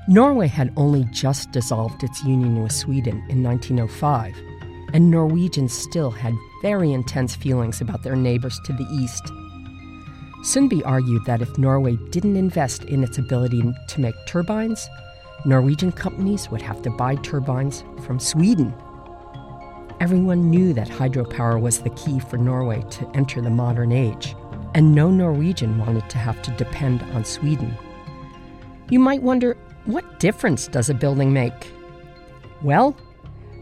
Norway 0.09 0.47
had 0.47 0.73
only 0.79 1.05
just 1.13 1.53
dissolved 1.53 2.03
its 2.03 2.25
union 2.25 2.63
with 2.63 2.73
Sweden 2.73 3.23
in 3.29 3.43
1905, 3.43 4.35
and 4.95 5.11
Norwegians 5.11 5.75
still 5.75 6.11
had 6.11 6.33
very 6.63 6.95
intense 6.95 7.37
feelings 7.37 7.83
about 7.83 8.03
their 8.03 8.17
neighbors 8.17 8.59
to 8.65 8.73
the 8.73 8.89
east. 8.95 9.31
Sundby 10.43 10.83
argued 10.87 11.25
that 11.25 11.43
if 11.43 11.59
Norway 11.59 11.97
didn't 12.11 12.37
invest 12.37 12.85
in 12.85 13.03
its 13.03 13.19
ability 13.19 13.63
to 13.89 14.01
make 14.01 14.15
turbines, 14.27 14.89
Norwegian 15.45 15.91
companies 15.91 16.49
would 16.51 16.63
have 16.63 16.81
to 16.83 16.91
buy 16.91 17.17
turbines 17.17 17.83
from 18.05 18.21
Sweden. 18.21 18.73
Everyone 20.01 20.49
knew 20.49 20.73
that 20.75 20.89
hydropower 20.89 21.61
was 21.61 21.81
the 21.81 21.91
key 21.91 22.21
for 22.21 22.37
Norway 22.37 22.85
to 22.91 23.11
enter 23.15 23.41
the 23.41 23.51
modern 23.51 23.91
age, 23.91 24.37
and 24.75 24.95
no 24.95 25.11
Norwegian 25.11 25.77
wanted 25.79 26.09
to 26.11 26.19
have 26.19 26.41
to 26.43 26.53
depend 26.53 27.03
on 27.15 27.25
Sweden. 27.25 27.77
You 28.91 29.01
might 29.01 29.23
wonder 29.23 29.57
what 29.87 30.21
difference 30.21 30.69
does 30.69 30.89
a 30.89 30.95
building 30.95 31.33
make? 31.33 31.73
Well, 32.63 32.97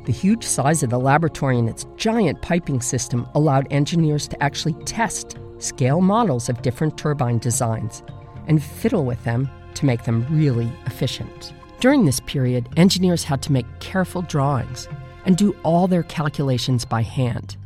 the 0.04 0.12
huge 0.12 0.44
size 0.44 0.82
of 0.82 0.90
the 0.90 0.98
laboratory 0.98 1.58
and 1.58 1.68
its 1.68 1.86
giant 1.96 2.42
piping 2.42 2.82
system 2.82 3.26
allowed 3.34 3.66
engineers 3.70 4.28
to 4.28 4.42
actually 4.42 4.74
test 4.84 5.38
scale 5.58 6.00
models 6.00 6.48
of 6.48 6.62
different 6.62 6.96
turbine 6.98 7.38
designs 7.38 8.02
and 8.46 8.62
fiddle 8.62 9.04
with 9.04 9.22
them 9.24 9.50
to 9.74 9.86
make 9.86 10.04
them 10.04 10.26
really 10.30 10.70
efficient. 10.86 11.52
During 11.80 12.04
this 12.04 12.20
period, 12.20 12.68
engineers 12.76 13.24
had 13.24 13.42
to 13.42 13.52
make 13.52 13.66
careful 13.80 14.22
drawings 14.22 14.88
and 15.24 15.36
do 15.36 15.54
all 15.62 15.86
their 15.86 16.04
calculations 16.04 16.84
by 16.84 17.02
hand. 17.02 17.56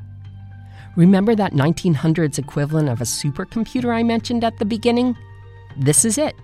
Remember 0.97 1.35
that 1.35 1.53
1900s 1.53 2.39
equivalent 2.39 2.89
of 2.89 3.01
a 3.01 3.05
supercomputer 3.05 3.95
I 3.95 4.03
mentioned 4.03 4.43
at 4.43 4.59
the 4.59 4.65
beginning? 4.65 5.17
This 5.77 6.05
is 6.05 6.19
it. 6.19 6.35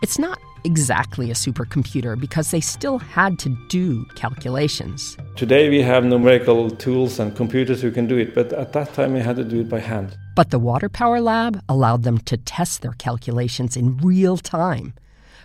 It's 0.00 0.18
not 0.18 0.38
exactly 0.64 1.30
a 1.30 1.34
supercomputer 1.34 2.18
because 2.18 2.50
they 2.50 2.60
still 2.60 2.98
had 2.98 3.38
to 3.40 3.56
do 3.68 4.04
calculations. 4.14 5.16
Today 5.36 5.68
we 5.68 5.82
have 5.82 6.04
numerical 6.04 6.70
tools 6.70 7.18
and 7.18 7.34
computers 7.36 7.82
who 7.82 7.90
can 7.90 8.06
do 8.06 8.16
it, 8.16 8.34
but 8.34 8.52
at 8.52 8.72
that 8.72 8.92
time 8.94 9.14
we 9.14 9.20
had 9.20 9.36
to 9.36 9.44
do 9.44 9.60
it 9.60 9.68
by 9.68 9.80
hand. 9.80 10.16
But 10.34 10.50
the 10.50 10.58
Water 10.58 10.88
Power 10.88 11.20
Lab 11.20 11.62
allowed 11.68 12.02
them 12.02 12.18
to 12.18 12.36
test 12.36 12.82
their 12.82 12.92
calculations 12.92 13.76
in 13.76 13.96
real 13.98 14.36
time 14.36 14.94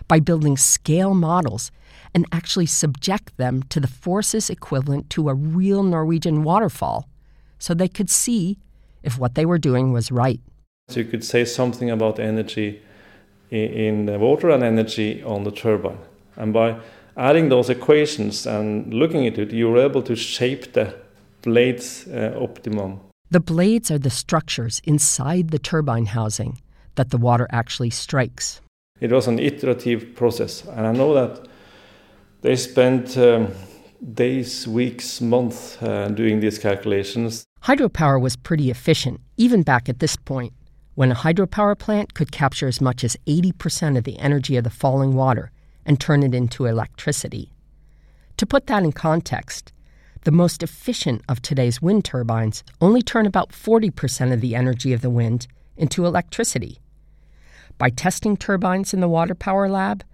by 0.08 0.20
building 0.20 0.56
scale 0.56 1.14
models 1.14 1.70
and 2.14 2.26
actually 2.30 2.66
subject 2.66 3.36
them 3.36 3.62
to 3.64 3.80
the 3.80 3.88
forces 3.88 4.50
equivalent 4.50 5.10
to 5.10 5.28
a 5.28 5.34
real 5.34 5.82
Norwegian 5.82 6.44
waterfall 6.44 7.08
so 7.58 7.74
they 7.74 7.88
could 7.88 8.10
see 8.10 8.58
if 9.02 9.18
what 9.18 9.34
they 9.34 9.46
were 9.46 9.58
doing 9.58 9.92
was 9.92 10.12
right. 10.12 10.40
So 10.88 11.00
you 11.00 11.06
could 11.06 11.24
say 11.24 11.44
something 11.44 11.90
about 11.90 12.18
energy 12.18 12.82
in 13.50 14.06
the 14.06 14.18
water 14.18 14.50
and 14.50 14.62
energy 14.62 15.22
on 15.22 15.44
the 15.44 15.50
turbine. 15.50 15.98
And 16.36 16.52
by 16.52 16.76
adding 17.16 17.48
those 17.48 17.70
equations 17.70 18.46
and 18.46 18.92
looking 18.92 19.26
at 19.26 19.38
it, 19.38 19.52
you 19.52 19.70
were 19.70 19.78
able 19.78 20.02
to 20.02 20.16
shape 20.16 20.72
the 20.72 20.94
blades 21.42 22.06
uh, 22.08 22.36
optimum. 22.40 23.00
The 23.30 23.40
blades 23.40 23.90
are 23.90 23.98
the 23.98 24.10
structures 24.10 24.80
inside 24.84 25.50
the 25.50 25.58
turbine 25.58 26.06
housing 26.06 26.60
that 26.96 27.10
the 27.10 27.18
water 27.18 27.46
actually 27.50 27.90
strikes. 27.90 28.60
It 29.00 29.10
was 29.10 29.26
an 29.26 29.38
iterative 29.38 30.14
process, 30.14 30.64
and 30.64 30.86
I 30.86 30.92
know 30.92 31.14
that 31.14 31.48
they 32.42 32.56
spent 32.56 33.18
um, 33.18 33.48
days, 34.12 34.68
weeks, 34.68 35.20
months 35.20 35.82
uh, 35.82 36.08
doing 36.08 36.40
these 36.40 36.58
calculations. 36.58 37.44
Hydropower 37.64 38.20
was 38.20 38.36
pretty 38.36 38.70
efficient, 38.70 39.20
even 39.36 39.62
back 39.62 39.88
at 39.88 39.98
this 39.98 40.16
point 40.16 40.52
when 40.94 41.10
a 41.10 41.16
hydropower 41.16 41.76
plant 41.76 42.14
could 42.14 42.32
capture 42.32 42.68
as 42.68 42.80
much 42.80 43.04
as 43.04 43.16
80% 43.26 43.96
of 43.98 44.04
the 44.04 44.18
energy 44.18 44.56
of 44.56 44.64
the 44.64 44.70
falling 44.70 45.14
water 45.14 45.50
and 45.84 46.00
turn 46.00 46.22
it 46.22 46.34
into 46.34 46.66
electricity. 46.66 47.52
To 48.36 48.46
put 48.46 48.66
that 48.66 48.82
in 48.82 48.92
context, 48.92 49.72
the 50.22 50.30
most 50.30 50.62
efficient 50.62 51.22
of 51.28 51.42
today's 51.42 51.82
wind 51.82 52.04
turbines 52.04 52.64
only 52.80 53.02
turn 53.02 53.26
about 53.26 53.50
40% 53.50 54.32
of 54.32 54.40
the 54.40 54.54
energy 54.54 54.92
of 54.92 55.02
the 55.02 55.10
wind 55.10 55.46
into 55.76 56.06
electricity. 56.06 56.78
By 57.76 57.90
testing 57.90 58.36
turbines 58.36 58.94
in 58.94 59.00
the 59.00 59.08
Water 59.08 59.34
Power 59.34 59.68
Lab, 59.68 60.04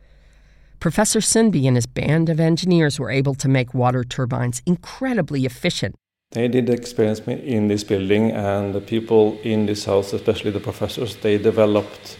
Professor 0.80 1.20
Sundby 1.20 1.66
and 1.66 1.76
his 1.76 1.86
band 1.86 2.30
of 2.30 2.40
engineers 2.40 2.98
were 2.98 3.10
able 3.10 3.34
to 3.34 3.48
make 3.48 3.74
water 3.74 4.02
turbines 4.02 4.62
incredibly 4.64 5.44
efficient 5.44 5.94
they 6.32 6.46
did 6.46 6.70
experience 6.70 7.20
in 7.26 7.66
this 7.66 7.82
building, 7.82 8.30
and 8.30 8.72
the 8.72 8.80
people 8.80 9.40
in 9.42 9.66
this 9.66 9.84
house, 9.84 10.12
especially 10.12 10.52
the 10.52 10.60
professors, 10.60 11.16
they 11.16 11.38
developed 11.38 12.18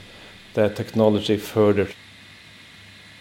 the 0.54 0.68
technology 0.68 1.36
further. 1.36 1.88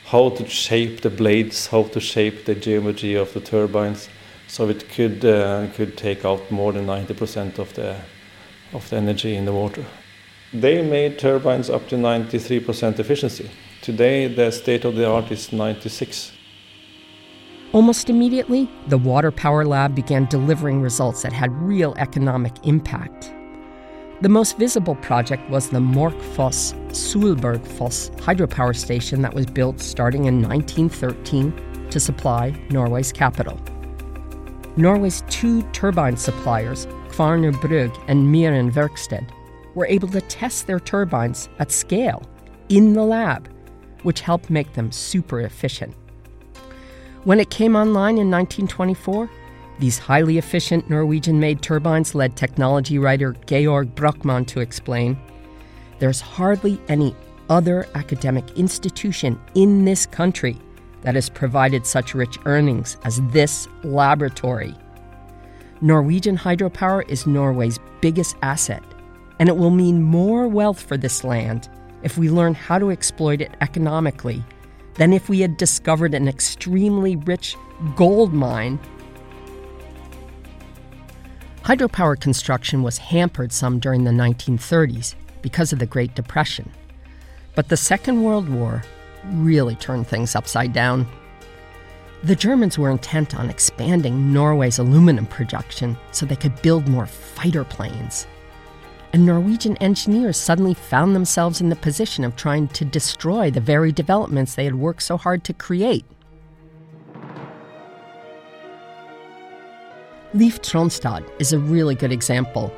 How 0.05 0.29
to 0.29 0.48
shape 0.50 1.01
the 1.01 1.12
blades, 1.12 1.67
how 1.67 1.84
to 1.84 2.00
shape 2.00 2.46
the 2.46 2.55
geometry 2.55 3.13
of 3.13 3.31
the 3.34 3.39
turbines, 3.39 4.10
so 4.48 4.67
it 4.67 4.89
could 4.89 5.24
uh, 5.24 5.67
could 5.75 5.96
take 5.96 6.25
out 6.25 6.50
more 6.50 6.74
than 6.74 6.88
90% 6.88 7.60
of 7.60 7.72
the 7.75 7.96
of 8.74 8.89
the 8.89 8.96
energy 8.96 9.36
in 9.36 9.46
the 9.46 9.53
water. 9.53 9.86
They 10.51 10.81
made 10.81 11.19
turbines 11.19 11.69
up 11.69 11.88
to 11.89 11.96
93% 11.96 12.98
efficiency. 12.98 13.51
Today, 13.84 14.27
the 14.27 14.51
state 14.51 14.84
of 14.86 14.96
the 14.96 15.08
art 15.08 15.31
is 15.31 15.53
96. 15.53 16.31
Almost 17.71 18.09
immediately, 18.09 18.67
the 18.88 18.97
Water 18.97 19.29
Power 19.29 19.63
Lab 19.63 19.93
began 19.93 20.25
delivering 20.25 20.81
results 20.81 21.21
that 21.21 21.31
had 21.31 21.51
real 21.61 21.93
economic 21.99 22.53
impact. 22.63 23.31
The 24.21 24.29
most 24.29 24.57
visible 24.57 24.95
project 24.95 25.47
was 25.51 25.69
the 25.69 25.77
Morkfoss 25.77 26.73
Solbergfoss 26.89 28.09
hydropower 28.21 28.75
station 28.75 29.21
that 29.21 29.35
was 29.35 29.45
built 29.45 29.79
starting 29.79 30.25
in 30.25 30.41
1913 30.41 31.89
to 31.91 31.99
supply 31.99 32.59
Norway's 32.71 33.11
capital. 33.11 33.59
Norway's 34.75 35.21
two 35.29 35.61
turbine 35.71 36.17
suppliers, 36.17 36.88
Kværner 37.09 37.53
Brug 37.61 37.95
and 38.07 38.33
Myrens 38.33 38.73
Verksted, 38.73 39.29
were 39.75 39.85
able 39.85 40.07
to 40.07 40.21
test 40.21 40.65
their 40.65 40.79
turbines 40.79 41.49
at 41.59 41.71
scale 41.71 42.23
in 42.69 42.93
the 42.93 43.03
lab, 43.03 43.47
which 44.01 44.21
helped 44.21 44.49
make 44.49 44.73
them 44.73 44.91
super 44.91 45.41
efficient. 45.41 45.95
When 47.25 47.41
it 47.41 47.49
came 47.49 47.75
online 47.75 48.17
in 48.17 48.31
1924, 48.31 49.29
these 49.77 49.97
highly 49.97 50.38
efficient 50.38 50.89
Norwegian 50.89 51.39
made 51.39 51.61
turbines 51.61 52.15
led 52.15 52.38
technology 52.38 52.97
writer 52.97 53.35
Georg 53.45 53.93
Brockmann 53.93 54.47
to 54.47 54.61
explain 54.61 55.19
there's 55.99 56.21
hardly 56.21 56.79
any 56.88 57.13
other 57.49 57.85
academic 57.93 58.49
institution 58.57 59.38
in 59.53 59.83
this 59.83 60.05
country 60.05 60.57
that 61.01 61.15
has 61.15 61.29
provided 61.29 61.85
such 61.85 62.13
rich 62.13 62.38
earnings 62.45 62.95
as 63.03 63.21
this 63.31 63.67
laboratory. 63.83 64.73
Norwegian 65.81 66.38
hydropower 66.38 67.07
is 67.09 67.27
Norway's 67.27 67.79
biggest 67.99 68.38
asset, 68.41 68.83
and 69.39 69.49
it 69.49 69.57
will 69.57 69.71
mean 69.71 70.01
more 70.01 70.47
wealth 70.47 70.81
for 70.81 70.95
this 70.95 71.25
land 71.25 71.67
if 72.01 72.17
we 72.17 72.29
learn 72.29 72.53
how 72.53 72.79
to 72.79 72.91
exploit 72.91 73.41
it 73.41 73.55
economically 73.59 74.43
than 74.96 75.13
if 75.13 75.29
we 75.29 75.39
had 75.39 75.58
discovered 75.58 76.13
an 76.13 76.27
extremely 76.27 77.15
rich 77.15 77.55
gold 77.96 78.34
mine. 78.34 78.79
Hydropower 81.63 82.19
construction 82.19 82.84
was 82.84 82.98
hampered 82.98 83.51
some 83.51 83.79
during 83.79 84.03
the 84.03 84.12
1930s 84.12 85.15
because 85.41 85.72
of 85.72 85.79
the 85.79 85.86
Great 85.86 86.15
Depression. 86.15 86.72
But 87.55 87.69
the 87.69 87.77
Second 87.77 88.24
World 88.24 88.50
War 88.50 88.84
really 89.25 89.75
turned 89.75 90.08
things 90.08 90.36
upside 90.36 90.74
down. 90.74 91.08
The 92.24 92.36
Germans 92.36 92.77
were 92.77 92.89
intent 92.89 93.36
on 93.36 93.50
expanding 93.50 94.34
Norway's 94.34 94.79
aluminum 94.79 95.25
production 95.25 95.98
so 96.12 96.25
they 96.25 96.36
could 96.36 96.62
build 96.62 96.88
more 96.88 97.05
fighter 97.05 97.63
planes. 97.63 98.27
And 99.12 99.25
Norwegian 99.25 99.75
engineers 99.78 100.38
suddenly 100.38 100.75
found 100.75 101.16
themselves 101.16 101.62
in 101.62 101.70
the 101.70 101.75
position 101.75 102.24
of 102.24 102.36
trying 102.36 102.68
to 102.70 102.86
destroy 102.86 103.50
the 103.50 103.60
very 103.60 103.92
developments 103.92 104.54
they 104.54 104.66
had 104.66 104.75
worked 104.75 105.01
so 105.01 105.18
hard 105.18 105.44
to 105.46 105.54
create. 105.54 106.06
Leif 110.36 110.62
Tronstad 110.62 111.28
is 111.39 111.54
a 111.54 111.60
really 111.60 111.96
good 111.96 112.12
example. 112.12 112.72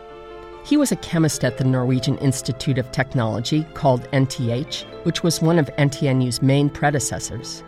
He 0.64 0.78
was 0.78 0.94
a 0.94 0.98
chemist 0.98 1.44
at 1.44 1.58
the 1.58 1.66
Norwegian 1.66 2.18
Institute 2.20 2.78
of 2.78 2.90
Technology, 2.94 3.66
called 3.74 4.10
NTH, 4.12 4.86
which 5.04 5.24
was 5.24 5.42
one 5.42 5.60
of 5.60 5.70
NTNU's 5.78 6.42
main 6.42 6.70
predecessors. 6.70 7.62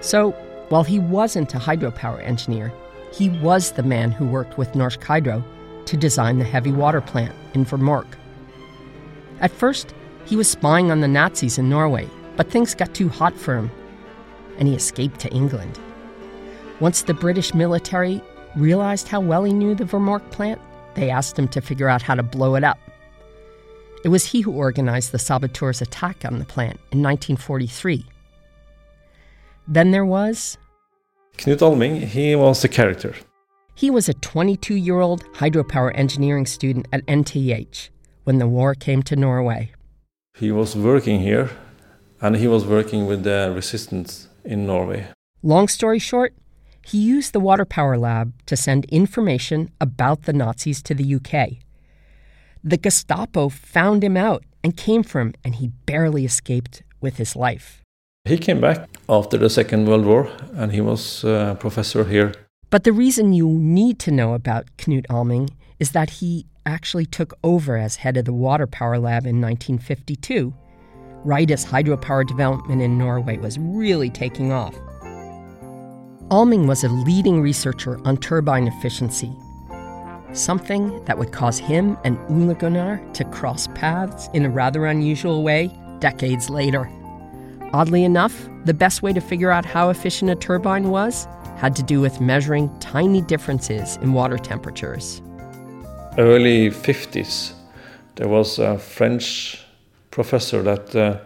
So, 0.00 0.30
while 0.68 0.84
he 0.84 1.00
wasn't 1.00 1.54
a 1.54 1.58
hydropower 1.58 2.22
engineer, 2.22 2.72
he 3.12 3.30
was 3.30 3.72
the 3.72 3.82
man 3.82 4.12
who 4.12 4.26
worked 4.26 4.56
with 4.56 4.74
Norsk 4.74 5.02
Hydro 5.02 5.42
to 5.88 5.96
design 5.96 6.38
the 6.38 6.44
heavy 6.44 6.70
water 6.70 7.00
plant 7.00 7.34
in 7.54 7.64
Vemork. 7.64 8.06
At 9.40 9.50
first, 9.50 9.94
he 10.26 10.36
was 10.36 10.48
spying 10.48 10.90
on 10.90 11.00
the 11.00 11.08
Nazis 11.08 11.58
in 11.58 11.68
Norway, 11.68 12.08
but 12.36 12.50
things 12.50 12.74
got 12.74 12.94
too 12.94 13.08
hot 13.08 13.34
for 13.34 13.56
him, 13.56 13.70
and 14.58 14.68
he 14.68 14.74
escaped 14.74 15.18
to 15.20 15.30
England. 15.30 15.78
Once 16.80 17.02
the 17.02 17.14
British 17.14 17.54
military 17.54 18.22
realized 18.54 19.08
how 19.08 19.20
well 19.20 19.44
he 19.44 19.52
knew 19.52 19.74
the 19.74 19.84
Vemork 19.84 20.30
plant, 20.30 20.60
they 20.94 21.08
asked 21.08 21.38
him 21.38 21.48
to 21.48 21.60
figure 21.60 21.88
out 21.88 22.02
how 22.02 22.14
to 22.14 22.22
blow 22.22 22.54
it 22.54 22.64
up. 22.64 22.78
It 24.04 24.08
was 24.08 24.26
he 24.26 24.42
who 24.42 24.52
organized 24.52 25.12
the 25.12 25.18
saboteurs' 25.18 25.80
attack 25.80 26.24
on 26.24 26.38
the 26.38 26.44
plant 26.44 26.78
in 26.92 27.02
1943. 27.02 28.04
Then 29.66 29.90
there 29.90 30.04
was. 30.04 30.58
Knut 31.38 31.62
Alming, 31.62 32.04
he 32.06 32.36
was 32.36 32.62
a 32.64 32.68
character. 32.68 33.14
He 33.78 33.90
was 33.90 34.08
a 34.08 34.14
22 34.14 34.74
year 34.74 34.98
old 34.98 35.22
hydropower 35.34 35.92
engineering 35.94 36.46
student 36.46 36.88
at 36.92 37.06
NTH 37.06 37.90
when 38.24 38.38
the 38.38 38.48
war 38.48 38.74
came 38.74 39.04
to 39.04 39.14
Norway. 39.14 39.70
He 40.36 40.50
was 40.50 40.74
working 40.74 41.20
here 41.20 41.50
and 42.20 42.34
he 42.34 42.48
was 42.48 42.66
working 42.66 43.06
with 43.06 43.22
the 43.22 43.52
resistance 43.54 44.26
in 44.44 44.66
Norway. 44.66 45.06
Long 45.44 45.68
story 45.68 46.00
short, 46.00 46.34
he 46.84 46.98
used 46.98 47.32
the 47.32 47.38
Water 47.38 47.64
Power 47.64 47.96
Lab 47.96 48.32
to 48.46 48.56
send 48.56 48.84
information 48.86 49.70
about 49.80 50.24
the 50.24 50.32
Nazis 50.32 50.82
to 50.82 50.92
the 50.92 51.14
UK. 51.14 51.58
The 52.64 52.78
Gestapo 52.78 53.48
found 53.48 54.02
him 54.02 54.16
out 54.16 54.42
and 54.64 54.76
came 54.76 55.04
for 55.04 55.20
him, 55.20 55.34
and 55.44 55.54
he 55.54 55.68
barely 55.86 56.24
escaped 56.24 56.82
with 57.00 57.18
his 57.18 57.36
life. 57.36 57.84
He 58.24 58.38
came 58.38 58.60
back 58.60 58.88
after 59.08 59.38
the 59.38 59.48
Second 59.48 59.86
World 59.86 60.04
War 60.04 60.28
and 60.56 60.72
he 60.72 60.80
was 60.80 61.22
a 61.22 61.56
professor 61.60 62.02
here. 62.02 62.32
But 62.70 62.84
the 62.84 62.92
reason 62.92 63.32
you 63.32 63.48
need 63.48 63.98
to 64.00 64.10
know 64.10 64.34
about 64.34 64.66
Knut 64.76 65.06
Alming 65.06 65.50
is 65.78 65.92
that 65.92 66.10
he 66.10 66.44
actually 66.66 67.06
took 67.06 67.32
over 67.42 67.78
as 67.78 67.96
head 67.96 68.18
of 68.18 68.26
the 68.26 68.32
Water 68.32 68.66
Power 68.66 68.98
Lab 68.98 69.24
in 69.24 69.40
1952, 69.40 70.52
right 71.24 71.50
as 71.50 71.64
hydropower 71.64 72.26
development 72.26 72.82
in 72.82 72.98
Norway 72.98 73.38
was 73.38 73.58
really 73.58 74.10
taking 74.10 74.52
off. 74.52 74.74
Alming 76.30 76.66
was 76.66 76.84
a 76.84 76.90
leading 76.90 77.40
researcher 77.40 77.98
on 78.06 78.18
turbine 78.18 78.68
efficiency, 78.68 79.32
something 80.34 81.02
that 81.06 81.16
would 81.16 81.32
cause 81.32 81.58
him 81.58 81.96
and 82.04 82.18
Ole 82.28 82.54
Gunnar 82.54 83.00
to 83.14 83.24
cross 83.24 83.66
paths 83.68 84.28
in 84.34 84.44
a 84.44 84.50
rather 84.50 84.84
unusual 84.84 85.42
way 85.42 85.70
decades 86.00 86.50
later. 86.50 86.86
Oddly 87.72 88.04
enough, 88.04 88.46
the 88.66 88.74
best 88.74 89.02
way 89.02 89.14
to 89.14 89.20
figure 89.20 89.50
out 89.50 89.64
how 89.64 89.88
efficient 89.88 90.30
a 90.30 90.34
turbine 90.34 90.90
was 90.90 91.26
had 91.58 91.74
to 91.74 91.82
do 91.82 92.00
with 92.00 92.20
measuring 92.20 92.70
tiny 92.78 93.20
differences 93.20 93.96
in 93.96 94.12
water 94.12 94.38
temperatures. 94.38 95.20
Early 96.16 96.70
50s, 96.70 97.52
there 98.14 98.28
was 98.28 98.58
a 98.58 98.78
French 98.78 99.64
professor 100.10 100.62
that 100.62 100.94
uh, 100.94 101.18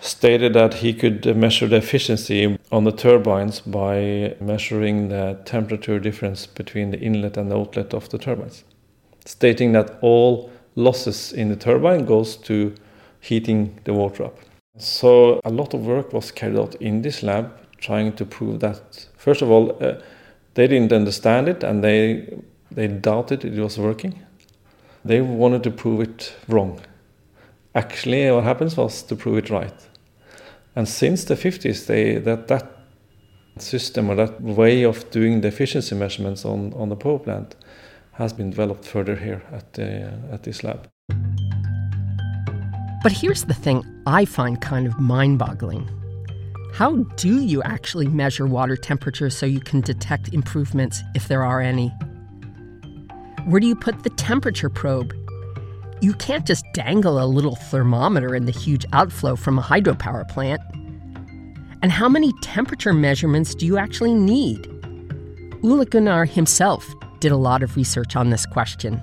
stated 0.00 0.54
that 0.54 0.74
he 0.74 0.94
could 0.94 1.36
measure 1.36 1.66
the 1.66 1.76
efficiency 1.76 2.58
on 2.72 2.84
the 2.84 2.92
turbines 2.92 3.60
by 3.60 4.34
measuring 4.40 5.08
the 5.08 5.38
temperature 5.44 5.98
difference 5.98 6.46
between 6.46 6.90
the 6.90 7.00
inlet 7.00 7.36
and 7.36 7.50
the 7.50 7.56
outlet 7.56 7.92
of 7.92 8.08
the 8.08 8.18
turbines, 8.18 8.64
stating 9.24 9.72
that 9.72 9.98
all 10.00 10.50
losses 10.76 11.32
in 11.32 11.48
the 11.48 11.56
turbine 11.56 12.04
goes 12.06 12.36
to 12.36 12.74
heating 13.20 13.78
the 13.84 13.92
water 13.92 14.24
up. 14.24 14.38
So 14.78 15.40
a 15.44 15.50
lot 15.50 15.74
of 15.74 15.86
work 15.86 16.12
was 16.12 16.30
carried 16.30 16.58
out 16.58 16.74
in 16.76 17.02
this 17.02 17.22
lab 17.22 17.52
trying 17.78 18.12
to 18.14 18.24
prove 18.24 18.60
that. 18.60 19.06
First 19.16 19.42
of 19.42 19.50
all, 19.50 19.76
uh, 19.82 20.00
they 20.54 20.66
didn't 20.66 20.92
understand 20.92 21.48
it 21.48 21.62
and 21.62 21.82
they 21.82 22.38
they 22.70 22.88
doubted 22.88 23.44
it 23.44 23.58
was 23.58 23.78
working. 23.78 24.14
They 25.04 25.20
wanted 25.20 25.62
to 25.64 25.70
prove 25.70 26.00
it 26.00 26.34
wrong. 26.48 26.80
Actually, 27.74 28.30
what 28.30 28.44
happens 28.44 28.76
was 28.76 29.02
to 29.02 29.16
prove 29.16 29.38
it 29.38 29.50
right. 29.50 29.88
And 30.74 30.88
since 30.88 31.24
the 31.24 31.34
50s, 31.34 31.86
they 31.86 32.18
that 32.18 32.48
that 32.48 32.76
system 33.58 34.10
or 34.10 34.16
that 34.16 34.40
way 34.40 34.82
of 34.84 35.10
doing 35.10 35.40
the 35.40 35.48
efficiency 35.48 35.94
measurements 35.94 36.44
on, 36.44 36.72
on 36.74 36.88
the 36.88 36.96
power 36.96 37.18
plant 37.18 37.56
has 38.12 38.32
been 38.32 38.50
developed 38.50 38.84
further 38.84 39.16
here 39.16 39.42
at 39.52 39.72
the, 39.74 40.12
at 40.32 40.42
this 40.42 40.64
lab. 40.64 40.88
But 43.02 43.12
here's 43.12 43.44
the 43.44 43.54
thing 43.54 43.84
I 44.06 44.24
find 44.24 44.60
kind 44.60 44.86
of 44.86 44.98
mind 44.98 45.38
boggling. 45.38 45.88
How 46.76 46.96
do 47.16 47.40
you 47.40 47.62
actually 47.62 48.06
measure 48.06 48.46
water 48.46 48.76
temperature 48.76 49.30
so 49.30 49.46
you 49.46 49.60
can 49.60 49.80
detect 49.80 50.34
improvements 50.34 51.02
if 51.14 51.26
there 51.26 51.42
are 51.42 51.58
any? 51.58 51.88
Where 53.46 53.60
do 53.60 53.66
you 53.66 53.74
put 53.74 54.02
the 54.02 54.10
temperature 54.10 54.68
probe? 54.68 55.14
You 56.02 56.12
can't 56.12 56.46
just 56.46 56.66
dangle 56.74 57.18
a 57.18 57.24
little 57.24 57.56
thermometer 57.56 58.34
in 58.34 58.44
the 58.44 58.52
huge 58.52 58.84
outflow 58.92 59.36
from 59.36 59.58
a 59.58 59.62
hydropower 59.62 60.28
plant. 60.28 60.60
And 61.80 61.90
how 61.90 62.10
many 62.10 62.34
temperature 62.42 62.92
measurements 62.92 63.54
do 63.54 63.64
you 63.64 63.78
actually 63.78 64.12
need? 64.12 64.68
Ole 65.64 65.86
Gunnar 65.86 66.26
himself 66.26 66.86
did 67.20 67.32
a 67.32 67.38
lot 67.38 67.62
of 67.62 67.74
research 67.74 68.16
on 68.16 68.28
this 68.28 68.44
question. 68.44 69.00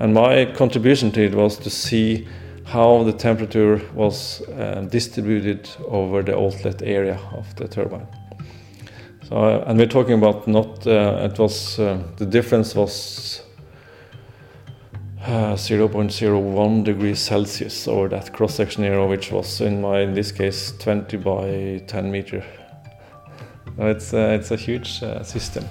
And 0.00 0.14
my 0.14 0.46
contribution 0.46 1.12
to 1.12 1.26
it 1.26 1.34
was 1.34 1.58
to 1.58 1.68
see 1.68 2.26
how 2.66 3.04
the 3.04 3.12
temperature 3.12 3.80
was 3.94 4.42
uh, 4.42 4.86
distributed 4.90 5.68
over 5.86 6.22
the 6.22 6.36
outlet 6.36 6.82
area 6.82 7.18
of 7.32 7.54
the 7.54 7.68
turbine. 7.68 8.06
So, 9.28 9.36
uh, 9.36 9.64
and 9.66 9.78
we're 9.78 9.86
talking 9.86 10.14
about 10.14 10.48
not, 10.48 10.84
uh, 10.86 11.28
it 11.30 11.38
was, 11.38 11.78
uh, 11.78 12.02
the 12.16 12.26
difference 12.26 12.74
was 12.74 13.42
uh, 15.22 15.54
0.01 15.54 16.84
degrees 16.84 17.20
Celsius 17.20 17.86
over 17.86 18.08
that 18.08 18.32
cross-section 18.32 18.82
area, 18.82 19.06
which 19.06 19.30
was 19.30 19.60
in 19.60 19.80
my, 19.80 20.00
in 20.00 20.14
this 20.14 20.32
case, 20.32 20.72
20 20.78 21.16
by 21.18 21.82
10 21.86 22.10
meter. 22.10 22.44
it's, 23.78 24.12
uh, 24.12 24.38
it's 24.38 24.50
a 24.50 24.56
huge 24.56 25.00
system. 25.22 25.64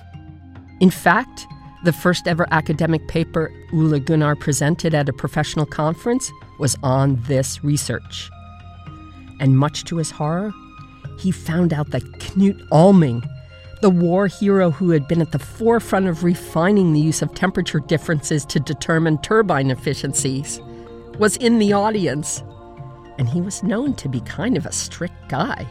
In 0.80 0.90
fact, 0.90 1.46
the 1.84 1.94
first 1.94 2.28
ever 2.28 2.48
academic 2.52 3.06
paper 3.08 3.52
Ole 3.74 4.00
Gunnar 4.00 4.36
presented 4.36 4.94
at 4.94 5.10
a 5.10 5.14
professional 5.14 5.66
conference 5.66 6.32
was 6.58 6.78
on 6.84 7.22
this 7.28 7.64
research. 7.64 8.30
And 9.40 9.58
much 9.58 9.84
to 9.86 9.98
his 9.98 10.12
horror, 10.12 10.54
he 11.20 11.32
found 11.32 11.74
out 11.74 11.92
that 11.92 12.04
Knut 12.20 12.68
Alming, 12.70 13.28
the 13.82 13.90
war 13.90 14.28
hero 14.28 14.72
who 14.72 14.92
had 14.92 15.08
been 15.08 15.22
at 15.22 15.32
the 15.32 15.40
forefront 15.40 16.08
of 16.08 16.24
refining 16.24 16.94
the 16.94 17.00
use 17.00 17.22
of 17.22 17.34
temperature 17.34 17.80
differences 17.80 18.46
to 18.46 18.60
determine 18.60 19.18
turbine 19.20 19.72
efficiencies, 19.72 20.60
was 21.20 21.38
in 21.38 21.60
the 21.60 21.74
audience. 21.74 22.44
And 23.18 23.30
he 23.30 23.42
was 23.42 23.64
known 23.64 23.94
to 23.96 24.10
be 24.10 24.22
kind 24.22 24.58
of 24.58 24.66
a 24.66 24.72
strict 24.72 25.30
guy. 25.30 25.66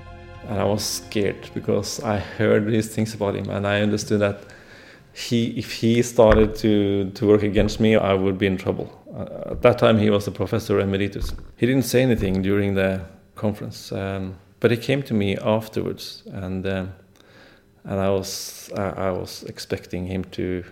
And 0.49 0.61
I 0.61 0.65
was 0.65 0.85
scared 0.85 1.51
because 1.55 2.01
I 2.01 2.19
heard 2.19 2.67
these 2.67 2.95
things 2.95 3.15
about 3.15 3.35
him 3.35 3.49
and 3.49 3.67
I 3.67 3.81
understood 3.81 4.21
that 4.21 4.45
he 5.15 5.57
if 5.57 5.73
he 5.73 6.03
started 6.03 6.57
to 6.57 7.11
to 7.11 7.27
work 7.27 7.43
against 7.43 7.81
me, 7.81 7.97
I 7.97 8.15
would 8.15 8.37
be 8.37 8.47
in 8.47 8.57
trouble. 8.57 9.04
Uh, 9.15 9.53
at 9.53 9.63
that 9.63 9.79
time, 9.79 9.99
he 9.99 10.11
was 10.11 10.27
a 10.27 10.31
professor 10.31 10.81
emeritus. 10.81 11.33
He 11.57 11.67
didn't 11.67 11.85
say 11.85 12.03
anything 12.03 12.43
during 12.43 12.75
the 12.75 13.01
conference, 13.37 13.93
um, 13.93 14.37
but 14.61 14.71
he 14.71 14.77
came 14.77 15.03
to 15.05 15.15
me 15.15 15.37
afterwards, 15.37 16.25
and 16.33 16.67
um, 16.67 16.93
and 17.85 18.01
I 18.01 18.11
was 18.11 18.71
I, 18.77 19.09
I, 19.09 19.11
was 19.11 19.45
expecting 19.45 20.07
him 20.07 20.25
to 20.33 20.65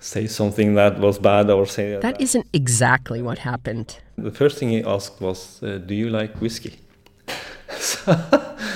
say 0.00 0.26
something 0.26 0.74
that 0.74 0.98
was 0.98 1.18
bad 1.18 1.50
or 1.50 1.66
say 1.66 1.92
that, 1.92 2.02
that 2.02 2.20
isn't 2.20 2.46
exactly 2.52 3.22
what 3.22 3.38
happened. 3.38 3.98
The 4.18 4.32
first 4.32 4.58
thing 4.58 4.70
he 4.70 4.84
asked 4.84 5.20
was, 5.20 5.62
uh, 5.62 5.78
"Do 5.78 5.94
you 5.94 6.10
like 6.10 6.40
whiskey?" 6.42 6.78
so, 7.78 8.20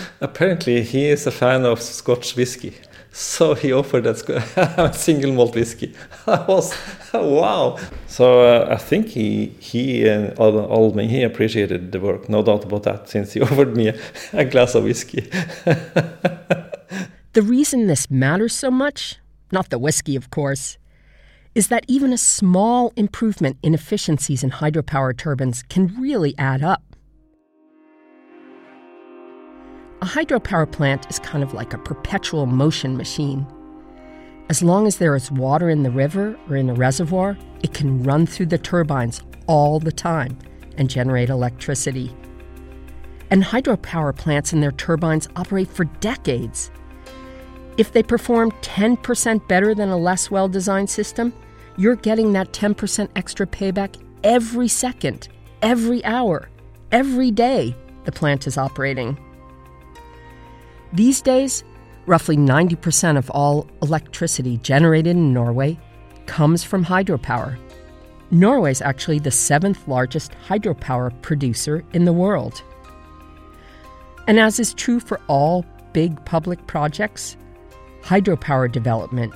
apparently, 0.23 0.83
he 0.83 1.07
is 1.11 1.27
a 1.27 1.33
fan 1.33 1.67
of 1.67 1.83
Scotch 1.83 2.35
whiskey. 2.35 2.75
So 3.17 3.55
he 3.55 3.73
offered 3.73 4.03
that 4.03 4.93
single 4.97 5.33
malt 5.33 5.55
whiskey. 5.55 5.95
I 6.27 6.45
was 6.47 6.77
wow. 7.13 7.79
So 8.09 8.41
uh, 8.41 8.67
I 8.69 8.77
think 8.77 9.07
he 9.07 9.55
he 9.61 10.09
and 10.09 10.37
Alming 10.37 11.09
he 11.09 11.23
appreciated 11.23 11.93
the 11.93 12.01
work, 12.01 12.29
no 12.29 12.43
doubt 12.43 12.65
about 12.65 12.83
that, 12.83 13.09
since 13.09 13.33
he 13.33 13.41
offered 13.47 13.77
me 13.77 13.91
a, 13.91 13.95
a 14.33 14.45
glass 14.45 14.75
of 14.75 14.83
whiskey. 14.83 15.21
the 17.35 17.43
reason 17.43 17.87
this 17.87 18.11
matters 18.11 18.53
so 18.53 18.69
much, 18.69 19.21
not 19.53 19.71
the 19.71 19.79
whiskey, 19.79 20.17
of 20.17 20.31
course, 20.31 20.77
is 21.55 21.69
that 21.69 21.85
even 21.87 22.13
a 22.13 22.19
small 22.19 22.93
improvement 22.97 23.59
in 23.63 23.75
efficiencies 23.75 24.43
in 24.43 24.51
hydropower 24.51 25.17
turbines 25.17 25.63
can 25.63 25.87
really 26.01 26.35
add 26.37 26.65
up. 26.65 26.83
A 30.05 30.07
hydropower 30.07 30.71
plant 30.71 31.07
is 31.09 31.19
kind 31.19 31.43
of 31.43 31.55
like 31.55 31.73
a 31.73 31.79
perpetual 31.79 32.45
motion 32.45 32.95
machine. 32.95 33.47
As 34.51 34.63
long 34.63 34.87
as 34.87 34.99
there 34.99 35.17
is 35.17 35.31
water 35.31 35.71
in 35.71 35.83
the 35.83 35.91
river 35.91 36.39
or 36.47 36.57
in 36.57 36.69
a 36.69 36.75
reservoir, 36.75 37.39
it 37.63 37.73
can 37.73 38.03
run 38.03 38.27
through 38.27 38.49
the 38.53 38.59
turbines 38.59 39.23
all 39.47 39.81
the 39.81 39.91
time 39.91 40.37
and 40.77 40.91
generate 40.91 41.31
electricity. 41.31 42.15
And 43.31 43.43
hydropower 43.43 44.15
plants 44.15 44.53
and 44.53 44.63
their 44.63 44.73
turbines 44.73 45.27
operate 45.37 45.71
for 45.71 45.85
decades. 45.85 46.71
If 47.79 47.93
they 47.93 48.03
perform 48.03 48.51
10% 48.61 49.49
better 49.49 49.75
than 49.75 49.89
a 49.89 49.97
less 49.97 50.31
well 50.31 50.51
designed 50.51 50.91
system, 50.91 51.33
you're 51.79 51.97
getting 51.97 52.35
that 52.35 52.53
10% 52.53 53.09
extra 53.17 53.47
payback 53.47 53.97
every 54.23 54.69
second, 54.69 55.29
every 55.63 56.05
hour, 56.05 56.51
every 56.93 57.31
day 57.31 57.75
the 58.05 58.13
plant 58.13 58.47
is 58.47 58.59
operating. 58.59 59.17
These 60.95 61.23
days, 61.23 61.65
roughly 62.07 62.37
90% 62.37 63.19
of 63.19 63.29
all 63.31 63.67
electricity 63.83 64.59
generated 64.59 65.17
in 65.17 65.35
Norway 65.35 65.77
comes 66.27 66.63
from 66.63 66.85
hydropower. 66.85 67.59
Norway 68.31 68.71
is 68.71 68.81
actually 68.81 69.19
the 69.19 69.33
seventh 69.33 69.89
largest 69.89 70.31
hydropower 70.47 71.11
producer 71.21 71.85
in 71.95 72.05
the 72.05 72.13
world. 72.13 72.63
And 74.29 74.39
as 74.39 74.61
is 74.61 74.73
true 74.73 75.01
for 75.01 75.21
all 75.27 75.67
big 75.93 76.25
public 76.27 76.65
projects, 76.69 77.37
hydropower 78.03 78.71
development, 78.71 79.35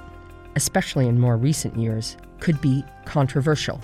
especially 0.55 1.09
in 1.09 1.19
more 1.19 1.37
recent 1.37 1.77
years, 1.77 2.17
could 2.39 2.61
be 2.61 2.85
controversial 3.05 3.81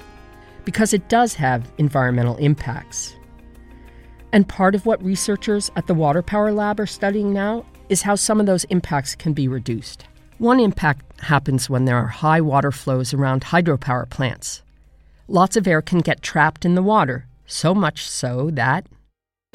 because 0.65 0.95
it 0.95 1.09
does 1.09 1.35
have 1.35 1.73
environmental 1.79 2.37
impacts. 2.37 3.17
And 4.35 4.49
part 4.49 4.75
of 4.75 4.85
what 4.85 5.01
researchers 5.01 5.71
at 5.77 5.87
the 5.87 5.95
Water 5.95 6.21
Power 6.21 6.51
Lab 6.51 6.81
are 6.81 6.87
studying 6.87 7.33
now 7.33 7.65
is 7.89 8.03
how 8.03 8.17
some 8.17 8.41
of 8.41 8.47
those 8.47 8.65
impacts 8.65 9.15
can 9.15 9.33
be 9.33 9.47
reduced. 9.47 10.07
One 10.39 10.59
impact 10.59 11.21
happens 11.21 11.71
when 11.71 11.85
there 11.85 11.99
are 11.99 12.09
high 12.09 12.41
water 12.41 12.73
flows 12.73 13.15
around 13.15 13.45
hydropower 13.45 14.11
plants. 14.11 14.63
Lots 15.29 15.57
of 15.57 15.69
air 15.69 15.81
can 15.81 16.01
get 16.01 16.21
trapped 16.21 16.65
in 16.65 16.75
the 16.75 16.83
water, 16.83 17.29
so 17.47 17.77
much 17.77 18.09
so 18.09 18.51
that. 18.51 18.87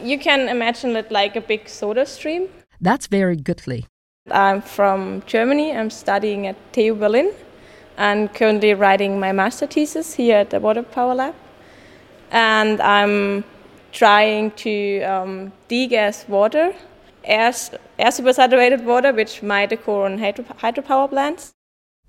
You 0.01 0.17
can 0.17 0.47
imagine 0.47 0.95
it 0.95 1.11
like 1.11 1.35
a 1.35 1.41
big 1.41 1.67
soda 1.67 2.05
stream. 2.05 2.47
That's 2.79 3.07
very 3.07 3.35
goodly. 3.35 3.85
I'm 4.31 4.61
from 4.61 5.23
Germany. 5.25 5.75
I'm 5.75 5.89
studying 5.89 6.47
at 6.47 6.55
TU 6.71 6.95
Berlin 6.95 7.33
and 7.97 8.33
currently 8.33 8.73
writing 8.75 9.19
my 9.19 9.33
master 9.33 9.67
thesis 9.67 10.13
here 10.13 10.37
at 10.37 10.51
the 10.51 10.61
Water 10.61 10.83
Power 10.83 11.15
Lab. 11.15 11.35
And 12.31 12.79
I'm 12.79 13.43
trying 13.91 14.51
to 14.51 15.01
um, 15.01 15.51
degas 15.67 16.25
water, 16.27 16.73
air, 17.23 17.53
air 17.97 18.11
supersaturated 18.11 18.83
water, 18.83 19.13
which 19.13 19.43
might 19.43 19.71
occur 19.71 20.05
on 20.05 20.17
hydro, 20.17 20.45
hydropower 20.45 21.09
plants. 21.09 21.53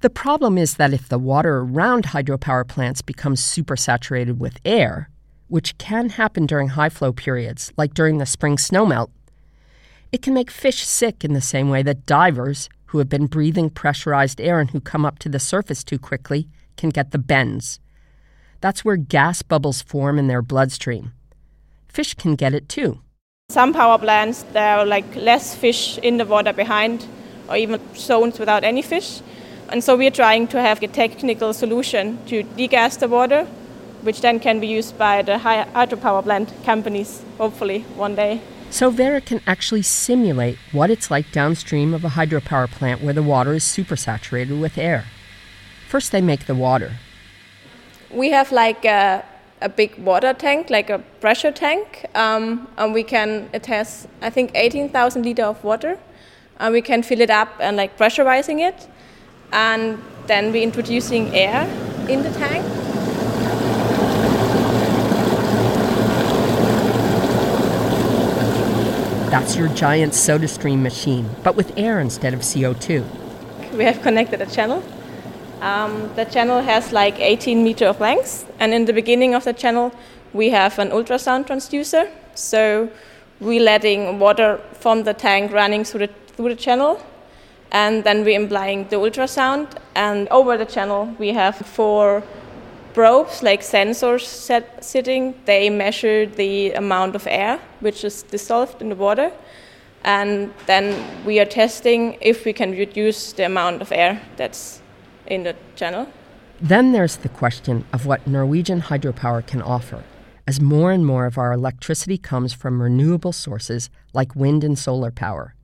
The 0.00 0.10
problem 0.10 0.56
is 0.56 0.76
that 0.76 0.94
if 0.94 1.08
the 1.08 1.18
water 1.18 1.58
around 1.58 2.06
hydropower 2.06 2.66
plants 2.66 3.02
becomes 3.02 3.42
supersaturated 3.42 4.38
with 4.38 4.58
air, 4.64 5.10
which 5.48 5.76
can 5.78 6.10
happen 6.10 6.46
during 6.46 6.68
high 6.68 6.88
flow 6.88 7.12
periods, 7.12 7.72
like 7.76 7.92
during 7.92 8.18
the 8.18 8.24
spring 8.24 8.56
snowmelt, 8.56 9.10
it 10.10 10.22
can 10.22 10.32
make 10.32 10.50
fish 10.50 10.86
sick 10.86 11.24
in 11.24 11.34
the 11.34 11.40
same 11.40 11.68
way 11.68 11.82
that 11.82 12.06
divers 12.06 12.68
who 12.86 12.98
have 12.98 13.08
been 13.08 13.26
breathing 13.26 13.70
pressurized 13.70 14.40
air 14.40 14.58
and 14.58 14.70
who 14.70 14.80
come 14.80 15.04
up 15.04 15.18
to 15.18 15.28
the 15.28 15.38
surface 15.38 15.84
too 15.84 15.98
quickly 15.98 16.48
can 16.76 16.90
get 16.90 17.10
the 17.10 17.18
bends. 17.18 17.78
That's 18.60 18.84
where 18.84 18.96
gas 18.96 19.42
bubbles 19.42 19.82
form 19.82 20.18
in 20.18 20.26
their 20.26 20.42
bloodstream. 20.42 21.12
Fish 21.92 22.14
can 22.14 22.34
get 22.34 22.54
it 22.54 22.68
too. 22.68 23.00
Some 23.50 23.72
power 23.72 23.98
plants, 23.98 24.44
there 24.52 24.78
are 24.78 24.86
like 24.86 25.16
less 25.16 25.54
fish 25.54 25.98
in 25.98 26.18
the 26.18 26.24
water 26.24 26.52
behind, 26.52 27.06
or 27.48 27.56
even 27.56 27.80
zones 27.94 28.38
without 28.38 28.62
any 28.64 28.82
fish. 28.82 29.20
And 29.68 29.82
so 29.82 29.96
we're 29.96 30.10
trying 30.10 30.46
to 30.48 30.60
have 30.60 30.82
a 30.82 30.88
technical 30.88 31.52
solution 31.52 32.18
to 32.26 32.42
degas 32.42 32.96
the 32.96 33.08
water, 33.08 33.44
which 34.02 34.20
then 34.20 34.40
can 34.40 34.60
be 34.60 34.66
used 34.66 34.96
by 34.96 35.22
the 35.22 35.32
hydropower 35.32 36.22
plant 36.22 36.52
companies, 36.64 37.22
hopefully, 37.38 37.80
one 37.96 38.14
day. 38.14 38.40
So 38.70 38.90
Vera 38.90 39.20
can 39.20 39.40
actually 39.48 39.82
simulate 39.82 40.56
what 40.70 40.90
it's 40.90 41.10
like 41.10 41.32
downstream 41.32 41.92
of 41.92 42.04
a 42.04 42.10
hydropower 42.10 42.70
plant 42.70 43.02
where 43.02 43.14
the 43.14 43.22
water 43.22 43.52
is 43.52 43.64
supersaturated 43.64 44.60
with 44.60 44.78
air. 44.78 45.06
First, 45.88 46.12
they 46.12 46.20
make 46.20 46.46
the 46.46 46.54
water. 46.54 46.92
We 48.12 48.30
have 48.30 48.52
like 48.52 48.84
a, 48.84 49.24
a 49.60 49.68
big 49.68 49.96
water 49.98 50.32
tank, 50.32 50.70
like 50.70 50.90
a 50.90 50.98
pressure 51.20 51.52
tank, 51.52 52.06
um, 52.14 52.68
and 52.76 52.94
we 52.94 53.02
can, 53.02 53.48
it 53.52 53.66
has, 53.66 54.08
I 54.22 54.30
think, 54.30 54.52
18,000 54.54 55.22
liter 55.22 55.44
of 55.44 55.62
water. 55.62 55.98
And 56.58 56.72
we 56.74 56.82
can 56.82 57.02
fill 57.02 57.20
it 57.20 57.30
up 57.30 57.48
and 57.58 57.76
like 57.76 57.96
pressurizing 57.96 58.60
it. 58.60 58.88
And 59.52 60.02
then 60.26 60.52
we're 60.52 60.62
introducing 60.62 61.34
air 61.34 61.64
in 62.08 62.22
the 62.22 62.30
tank 62.32 62.64
That's 69.30 69.54
your 69.54 69.68
giant 69.68 70.12
soda 70.14 70.48
stream 70.48 70.82
machine, 70.82 71.30
but 71.44 71.54
with 71.54 71.72
air 71.78 72.00
instead 72.00 72.34
of 72.34 72.40
CO2. 72.40 73.72
We 73.74 73.84
have 73.84 74.02
connected 74.02 74.42
a 74.42 74.46
channel. 74.46 74.82
Um, 75.60 76.10
the 76.16 76.24
channel 76.24 76.62
has 76.62 76.92
like 76.92 77.20
18 77.20 77.62
meter 77.62 77.86
of 77.86 78.00
length, 78.00 78.50
and 78.58 78.72
in 78.72 78.86
the 78.86 78.92
beginning 78.92 79.34
of 79.34 79.44
the 79.44 79.52
channel, 79.52 79.92
we 80.32 80.50
have 80.50 80.78
an 80.78 80.90
ultrasound 80.90 81.46
transducer. 81.46 82.10
So 82.34 82.88
we're 83.40 83.62
letting 83.62 84.18
water 84.18 84.60
from 84.74 85.02
the 85.02 85.12
tank 85.12 85.52
running 85.52 85.84
through 85.84 86.06
the, 86.06 86.12
through 86.28 86.50
the 86.50 86.56
channel, 86.56 87.00
and 87.72 88.02
then 88.04 88.24
we're 88.24 88.40
implying 88.40 88.88
the 88.88 88.96
ultrasound. 88.96 89.76
And 89.94 90.28
over 90.28 90.56
the 90.56 90.64
channel, 90.64 91.14
we 91.18 91.28
have 91.28 91.56
four 91.56 92.22
probes, 92.94 93.42
like 93.42 93.60
sensors 93.60 94.24
set, 94.24 94.82
sitting, 94.84 95.34
they 95.44 95.70
measure 95.70 96.26
the 96.26 96.72
amount 96.72 97.14
of 97.14 97.26
air 97.26 97.58
which 97.80 98.04
is 98.04 98.22
dissolved 98.22 98.80
in 98.82 98.88
the 98.88 98.94
water. 98.94 99.30
And 100.04 100.52
then 100.66 101.24
we 101.26 101.38
are 101.40 101.44
testing 101.44 102.16
if 102.20 102.44
we 102.44 102.52
can 102.52 102.72
reduce 102.72 103.32
the 103.32 103.44
amount 103.44 103.82
of 103.82 103.92
air 103.92 104.20
that's 104.36 104.79
in 105.30 105.44
the 105.44 105.56
channel. 105.76 106.06
Then 106.60 106.92
there's 106.92 107.16
the 107.16 107.30
question 107.30 107.86
of 107.92 108.04
what 108.04 108.26
Norwegian 108.26 108.82
hydropower 108.82 109.46
can 109.46 109.62
offer, 109.62 110.04
as 110.46 110.60
more 110.60 110.92
and 110.92 111.06
more 111.06 111.24
of 111.24 111.38
our 111.38 111.52
electricity 111.52 112.18
comes 112.18 112.52
from 112.52 112.82
renewable 112.82 113.32
sources 113.32 113.88
like 114.12 114.36
wind 114.36 114.62
and 114.62 114.78
solar 114.78 115.10
power. 115.10 115.54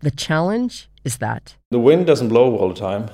The 0.00 0.12
challenge 0.12 0.88
is 1.04 1.18
that 1.18 1.56
the 1.70 1.80
wind 1.80 2.06
doesn't 2.06 2.28
blow 2.28 2.56
all 2.56 2.68
the 2.68 2.80
time. 2.80 3.10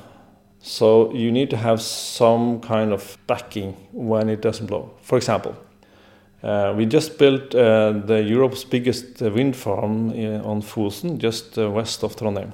So 0.60 1.12
you 1.14 1.30
need 1.30 1.50
to 1.50 1.56
have 1.56 1.80
some 1.80 2.60
kind 2.60 2.92
of 2.92 3.16
backing 3.26 3.74
when 3.92 4.28
it 4.28 4.42
doesn't 4.42 4.66
blow. 4.66 4.90
For 5.02 5.16
example, 5.16 5.56
uh, 6.42 6.74
we 6.76 6.84
just 6.84 7.18
built 7.18 7.54
uh, 7.54 7.92
the 7.92 8.22
Europe's 8.22 8.64
biggest 8.64 9.22
uh, 9.22 9.30
wind 9.30 9.56
farm 9.56 10.10
in, 10.10 10.40
on 10.40 10.62
Fosen, 10.62 11.18
just 11.18 11.58
uh, 11.58 11.70
west 11.70 12.02
of 12.02 12.16
Trondheim, 12.16 12.52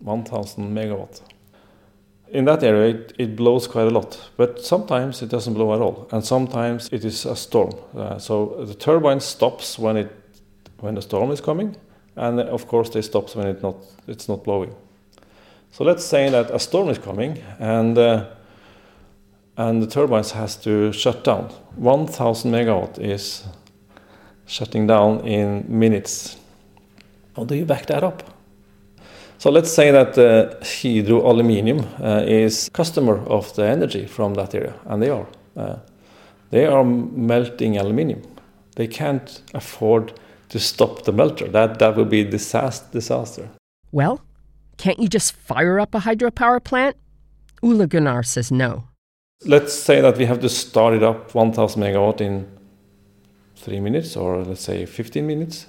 1,000 0.00 0.74
megawatt. 0.74 1.20
In 2.30 2.44
that 2.44 2.62
area, 2.62 2.94
it, 2.94 3.12
it, 3.18 3.36
blows 3.36 3.66
quite 3.66 3.88
a 3.88 3.90
lot, 3.90 4.30
but 4.36 4.64
sometimes 4.64 5.20
it 5.20 5.28
doesn't 5.28 5.54
blow 5.54 5.74
at 5.74 5.80
all, 5.80 6.08
and 6.12 6.24
sometimes 6.24 6.88
it 6.92 7.04
is 7.04 7.26
a 7.26 7.34
storm. 7.34 7.72
Uh, 7.96 8.18
so 8.18 8.64
the 8.64 8.74
turbine 8.74 9.20
stops 9.20 9.78
when 9.78 9.96
it 9.96 10.10
when 10.78 10.94
the 10.94 11.02
storm 11.02 11.30
is 11.32 11.40
coming, 11.40 11.76
and 12.16 12.40
of 12.40 12.66
course 12.68 12.90
they 12.90 13.02
stop 13.02 13.34
when 13.34 13.48
it 13.48 13.62
not 13.62 13.76
it's 14.06 14.28
not 14.28 14.44
blowing. 14.44 14.74
So 15.72 15.84
let's 15.84 16.04
say 16.04 16.30
that 16.30 16.50
a 16.50 16.58
storm 16.58 16.88
is 16.88 16.98
coming 16.98 17.42
and 17.58 17.98
uh, 17.98 18.26
and 19.56 19.82
the 19.82 19.86
turbines 19.86 20.30
has 20.32 20.56
to 20.56 20.92
shut 20.92 21.22
down. 21.24 21.50
1000 21.76 22.50
megawatt 22.50 22.98
is 22.98 23.44
shutting 24.46 24.86
down 24.86 25.20
in 25.26 25.64
minutes. 25.68 26.36
How 27.36 27.44
do 27.44 27.54
you 27.54 27.64
back 27.64 27.86
that 27.86 28.02
up? 28.02 28.22
So 29.40 29.50
let's 29.50 29.72
say 29.72 29.90
that 29.90 30.18
uh, 30.18 30.54
Hydro 30.62 31.26
Aluminium 31.26 31.80
uh, 31.98 32.22
is 32.26 32.68
customer 32.74 33.26
of 33.26 33.54
the 33.54 33.62
energy 33.62 34.04
from 34.04 34.34
that 34.34 34.54
area, 34.54 34.74
and 34.84 35.02
they 35.02 35.08
are. 35.08 35.26
Uh, 35.56 35.76
they 36.50 36.66
are 36.66 36.84
melting 36.84 37.78
aluminium. 37.78 38.20
They 38.76 38.86
can't 38.86 39.40
afford 39.54 40.12
to 40.50 40.58
stop 40.58 41.04
the 41.04 41.12
melter. 41.12 41.48
That 41.48 41.78
that 41.78 41.96
would 41.96 42.10
be 42.10 42.22
disaster. 42.22 42.86
disaster. 42.92 43.48
Well, 43.92 44.20
Can't 44.76 44.98
you 44.98 45.08
just 45.08 45.32
fire 45.32 45.80
up 45.80 45.94
a 45.94 46.00
hydropower 46.00 46.62
plant? 46.62 46.96
Ole 47.62 47.86
Gunnar 47.86 48.22
says 48.22 48.50
no. 48.50 48.84
Let's 49.46 49.72
say 49.72 50.02
that 50.02 50.18
we 50.18 50.26
have 50.26 50.40
to 50.40 50.48
start 50.48 50.94
it 50.94 51.02
up 51.02 51.34
1000 51.34 51.82
megawatt 51.82 52.20
in 52.20 52.46
three 53.56 53.80
minutes 53.80 54.16
or 54.16 54.42
let's 54.44 54.62
say 54.62 54.86
15 54.86 55.26
minutes. 55.26 55.66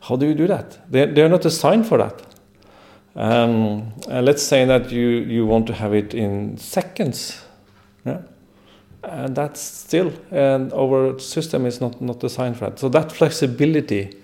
How 0.00 0.16
do 0.16 0.26
you 0.26 0.34
do 0.34 0.46
that? 0.46 0.90
They're, 0.90 1.06
they're 1.06 1.28
not 1.30 1.42
designed 1.42 1.86
for 1.86 1.98
that. 1.98 2.29
Um, 3.20 3.92
let's 4.08 4.42
say 4.42 4.64
that 4.64 4.90
you, 4.90 5.06
you 5.06 5.44
want 5.44 5.66
to 5.66 5.74
have 5.74 5.92
it 5.92 6.14
in 6.14 6.56
seconds. 6.56 7.44
Yeah? 8.06 8.22
And 9.04 9.36
that's 9.36 9.60
still, 9.60 10.10
and 10.30 10.72
our 10.72 11.18
system 11.18 11.66
is 11.66 11.82
not, 11.82 12.00
not 12.00 12.18
designed 12.20 12.56
for 12.56 12.70
that. 12.70 12.78
So 12.78 12.88
that 12.88 13.12
flexibility 13.12 14.16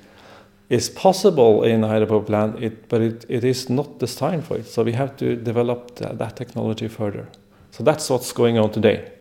is 0.70 0.88
possible 0.88 1.62
in 1.62 1.82
hydropower 1.82 2.24
plant, 2.24 2.62
it, 2.62 2.88
but 2.88 3.02
it, 3.02 3.26
it 3.28 3.44
is 3.44 3.68
not 3.68 3.98
designed 3.98 4.46
for 4.46 4.56
it. 4.56 4.66
So 4.66 4.82
we 4.82 4.92
have 4.92 5.14
to 5.18 5.36
develop 5.36 5.96
that 5.96 6.36
technology 6.36 6.88
further. 6.88 7.28
So 7.72 7.84
that's 7.84 8.08
what's 8.08 8.32
going 8.32 8.56
on 8.58 8.70
today. 8.70 9.12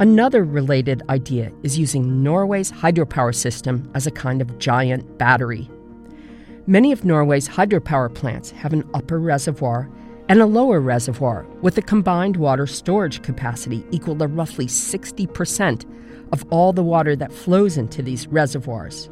Another 0.00 0.44
related 0.44 1.02
idea 1.08 1.50
is 1.62 1.78
using 1.78 2.22
Norway's 2.22 2.70
hydropower 2.70 3.34
system 3.34 3.90
as 3.94 4.06
a 4.06 4.10
kind 4.10 4.42
of 4.42 4.58
giant 4.58 5.16
battery. 5.16 5.70
Many 6.66 6.92
of 6.92 7.04
Norway's 7.04 7.48
hydropower 7.48 8.14
plants 8.14 8.52
have 8.52 8.72
an 8.72 8.88
upper 8.94 9.18
reservoir 9.18 9.90
and 10.28 10.40
a 10.40 10.46
lower 10.46 10.80
reservoir 10.80 11.44
with 11.60 11.76
a 11.76 11.82
combined 11.82 12.36
water 12.36 12.68
storage 12.68 13.20
capacity 13.22 13.84
equal 13.90 14.16
to 14.18 14.28
roughly 14.28 14.66
60% 14.66 15.84
of 16.30 16.44
all 16.50 16.72
the 16.72 16.84
water 16.84 17.16
that 17.16 17.32
flows 17.32 17.76
into 17.76 18.00
these 18.00 18.28
reservoirs. 18.28 19.10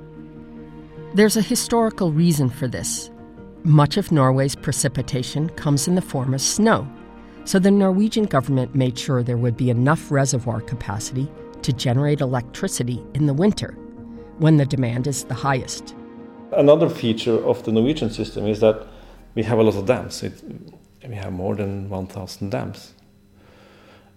There's 1.15 1.37
a 1.37 1.43
historical 1.43 2.13
reason 2.13 2.51
for 2.51 2.69
this. 2.69 3.11
Much 3.65 3.97
of 3.97 4.13
Norway's 4.13 4.55
precipitation 4.55 5.49
comes 5.51 5.89
in 5.89 5.97
the 5.97 6.03
form 6.03 6.35
of 6.35 6.41
snow, 6.41 6.89
so 7.45 7.59
the 7.59 7.73
Norwegian 7.73 8.27
government 8.27 8.77
made 8.77 8.97
sure 8.97 9.25
there 9.25 9.37
would 9.37 9.57
be 9.57 9.71
enough 9.71 10.13
reservoir 10.13 10.61
capacity 10.61 11.29
to 11.63 11.73
generate 11.73 12.21
electricity 12.21 13.05
in 13.15 13.27
the 13.27 13.35
winter, 13.35 13.73
when 14.39 14.57
the 14.57 14.65
demand 14.65 15.09
is 15.09 15.25
the 15.25 15.35
highest. 15.35 15.97
Another 16.53 16.89
feature 16.89 17.45
of 17.45 17.63
the 17.65 17.73
Norwegian 17.73 18.11
system 18.11 18.47
is 18.47 18.61
that 18.61 18.87
we 19.35 19.43
have 19.43 19.59
a 19.59 19.63
lot 19.63 19.77
of 19.77 19.87
dams. 19.87 20.23
It, 20.23 20.43
we 21.09 21.15
have 21.15 21.33
more 21.33 21.55
than 21.55 21.89
1,000 21.89 22.51
dams. 22.51 22.93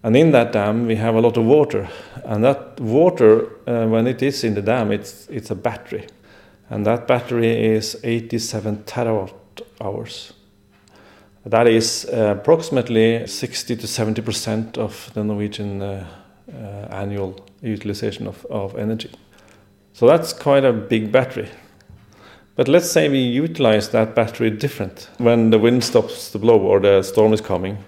And 0.03 0.17
in 0.17 0.31
that 0.31 0.51
dam, 0.51 0.85
we 0.87 0.95
have 0.95 1.15
a 1.15 1.21
lot 1.21 1.37
of 1.37 1.45
water. 1.45 1.89
And 2.25 2.43
that 2.43 2.79
water, 2.79 3.47
uh, 3.67 3.87
when 3.87 4.05
it 4.07 4.21
is 4.21 4.43
in 4.43 4.53
the 4.53 4.61
dam, 4.61 4.91
it's, 4.91 5.27
it's 5.29 5.49
a 5.49 5.55
battery. 5.55 6.07
And 6.69 6.85
that 6.85 7.07
battery 7.07 7.75
is 7.75 7.97
87 8.03 8.83
terawatt 8.83 9.31
hours. 9.79 10.33
That 11.45 11.67
is 11.67 12.05
uh, 12.05 12.35
approximately 12.37 13.27
60 13.27 13.75
to 13.75 13.87
70 13.87 14.21
percent 14.21 14.77
of 14.77 15.11
the 15.13 15.23
Norwegian 15.23 15.81
uh, 15.81 16.07
uh, 16.49 16.57
annual 16.89 17.45
utilization 17.61 18.27
of, 18.27 18.45
of 18.49 18.77
energy. 18.77 19.09
So 19.93 20.07
that's 20.07 20.33
quite 20.33 20.65
a 20.65 20.73
big 20.73 21.11
battery. 21.11 21.49
But 22.55 22.67
let's 22.67 22.91
say 22.91 23.09
we 23.09 23.19
utilize 23.19 23.89
that 23.89 24.13
battery 24.13 24.51
different. 24.51 25.09
When 25.17 25.49
the 25.49 25.57
wind 25.57 25.83
stops 25.83 26.31
to 26.31 26.39
blow 26.39 26.59
or 26.59 26.79
the 26.79 27.01
storm 27.01 27.33
is 27.33 27.41
coming, 27.41 27.79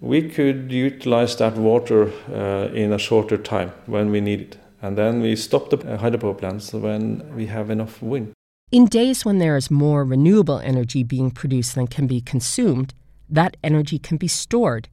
we 0.00 0.28
could 0.28 0.70
utilize 0.70 1.34
that 1.36 1.56
water 1.56 2.12
uh, 2.32 2.72
in 2.72 2.92
a 2.92 2.98
shorter 2.98 3.36
time 3.36 3.72
when 3.86 4.10
we 4.10 4.20
need 4.20 4.40
it. 4.40 4.58
And 4.80 4.96
then 4.96 5.20
we 5.20 5.34
stop 5.34 5.70
the 5.70 5.78
hydropower 5.78 6.38
plants 6.38 6.72
when 6.72 7.34
we 7.34 7.46
have 7.46 7.70
enough 7.70 8.00
wind. 8.00 8.32
In 8.70 8.86
days 8.86 9.24
when 9.24 9.38
there 9.38 9.56
is 9.56 9.70
more 9.70 10.04
renewable 10.04 10.58
energy 10.60 11.02
being 11.02 11.30
produced 11.30 11.74
than 11.74 11.86
can 11.86 12.06
be 12.06 12.20
consumed, 12.20 12.94
that 13.28 13.56
energy 13.64 13.98
can 13.98 14.18
be 14.18 14.28
stored 14.28 14.88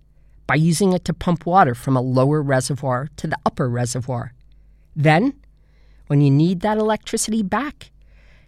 by 0.48 0.56
using 0.56 0.94
it 0.94 1.06
to 1.06 1.14
pump 1.14 1.46
water 1.46 1.76
from 1.76 1.96
a 1.96 2.02
lower 2.02 2.42
reservoir 2.42 3.10
to 3.18 3.28
the 3.28 3.38
upper 3.46 3.70
reservoir. 3.70 4.34
Then, 4.96 5.34
when 6.08 6.22
you 6.22 6.32
need 6.32 6.62
that 6.62 6.78
electricity 6.78 7.44
back, 7.44 7.92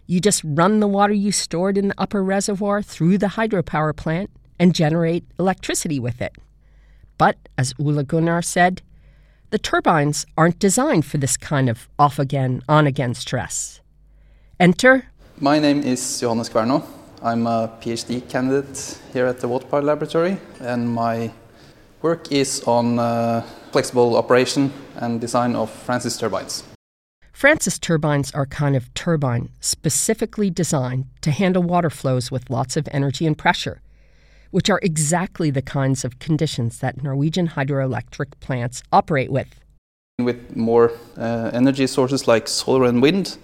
you 0.06 0.20
just 0.20 0.42
run 0.44 0.80
the 0.80 0.88
water 0.88 1.12
you 1.12 1.32
stored 1.32 1.78
in 1.78 1.88
the 1.88 1.94
upper 1.98 2.22
reservoir 2.22 2.82
through 2.82 3.18
the 3.18 3.28
hydropower 3.28 3.94
plant 3.94 4.30
and 4.58 4.74
generate 4.74 5.24
electricity 5.38 5.98
with 5.98 6.20
it. 6.20 6.36
But, 7.18 7.36
as 7.56 7.74
Ole 7.78 8.02
Gunnar 8.02 8.42
said, 8.42 8.82
the 9.50 9.58
turbines 9.58 10.26
aren't 10.36 10.58
designed 10.58 11.06
for 11.06 11.18
this 11.18 11.36
kind 11.36 11.68
of 11.68 11.88
off 11.98 12.18
again, 12.18 12.62
on 12.68 12.86
again 12.86 13.14
stress. 13.14 13.80
Enter 14.58 15.06
my 15.40 15.58
name 15.58 15.82
is 15.82 16.20
Johannes 16.20 16.48
Kverno. 16.48 16.84
I'm 17.20 17.48
a 17.48 17.68
PhD 17.80 18.28
candidate 18.28 19.00
here 19.12 19.26
at 19.26 19.40
the 19.40 19.48
Water 19.48 19.66
Power 19.66 19.82
Laboratory, 19.82 20.38
and 20.60 20.88
my 20.88 21.32
work 22.02 22.30
is 22.30 22.62
on 22.68 23.00
uh, 23.00 23.42
flexible 23.72 24.16
operation 24.16 24.72
and 24.94 25.20
design 25.20 25.56
of 25.56 25.70
Francis 25.70 26.16
turbines. 26.16 26.62
Francis 27.34 27.80
turbines 27.80 28.30
are 28.30 28.46
kind 28.46 28.76
of 28.76 28.94
turbine 28.94 29.48
specifically 29.58 30.50
designed 30.50 31.06
to 31.20 31.32
handle 31.32 31.64
water 31.64 31.90
flows 31.90 32.30
with 32.30 32.48
lots 32.48 32.76
of 32.76 32.88
energy 32.92 33.26
and 33.26 33.36
pressure, 33.36 33.82
which 34.52 34.70
are 34.70 34.78
exactly 34.84 35.50
the 35.50 35.60
kinds 35.60 36.04
of 36.04 36.20
conditions 36.20 36.78
that 36.78 37.02
Norwegian 37.02 37.48
hydroelectric 37.48 38.38
plants 38.38 38.84
operate 38.92 39.32
with. 39.32 39.48
With 40.20 40.54
more 40.56 40.92
uh, 41.18 41.50
energy 41.52 41.88
sources 41.88 42.28
like 42.28 42.46
solar 42.46 42.84
and 42.84 43.02
wind, 43.02 43.36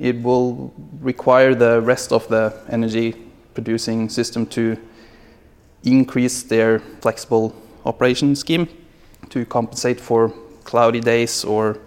it 0.00 0.20
will 0.20 0.74
require 1.00 1.54
the 1.54 1.80
rest 1.80 2.10
of 2.10 2.26
the 2.26 2.52
energy 2.68 3.14
producing 3.54 4.08
system 4.08 4.46
to 4.46 4.76
increase 5.84 6.42
their 6.42 6.80
flexible 7.00 7.54
operation 7.86 8.34
scheme 8.34 8.68
to 9.30 9.44
compensate 9.44 10.00
for 10.00 10.34
cloudy 10.64 11.00
days 11.00 11.44
or 11.44 11.78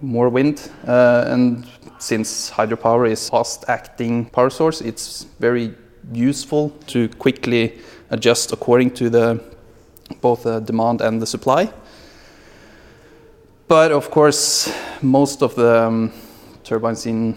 more 0.00 0.28
wind. 0.28 0.70
Uh, 0.86 1.24
and 1.28 1.66
since 1.98 2.50
hydropower 2.50 3.10
is 3.10 3.28
fast 3.28 3.64
acting 3.68 4.26
power 4.26 4.50
source, 4.50 4.80
it's 4.80 5.24
very 5.38 5.74
useful 6.12 6.70
to 6.86 7.08
quickly 7.10 7.78
adjust 8.10 8.52
according 8.52 8.90
to 8.90 9.08
the 9.08 9.40
both 10.20 10.42
the 10.42 10.60
demand 10.60 11.00
and 11.00 11.22
the 11.22 11.26
supply. 11.26 11.72
But 13.68 13.92
of 13.92 14.10
course, 14.10 14.70
most 15.00 15.42
of 15.42 15.54
the 15.54 15.86
um, 15.86 16.12
turbines 16.64 17.06
in 17.06 17.36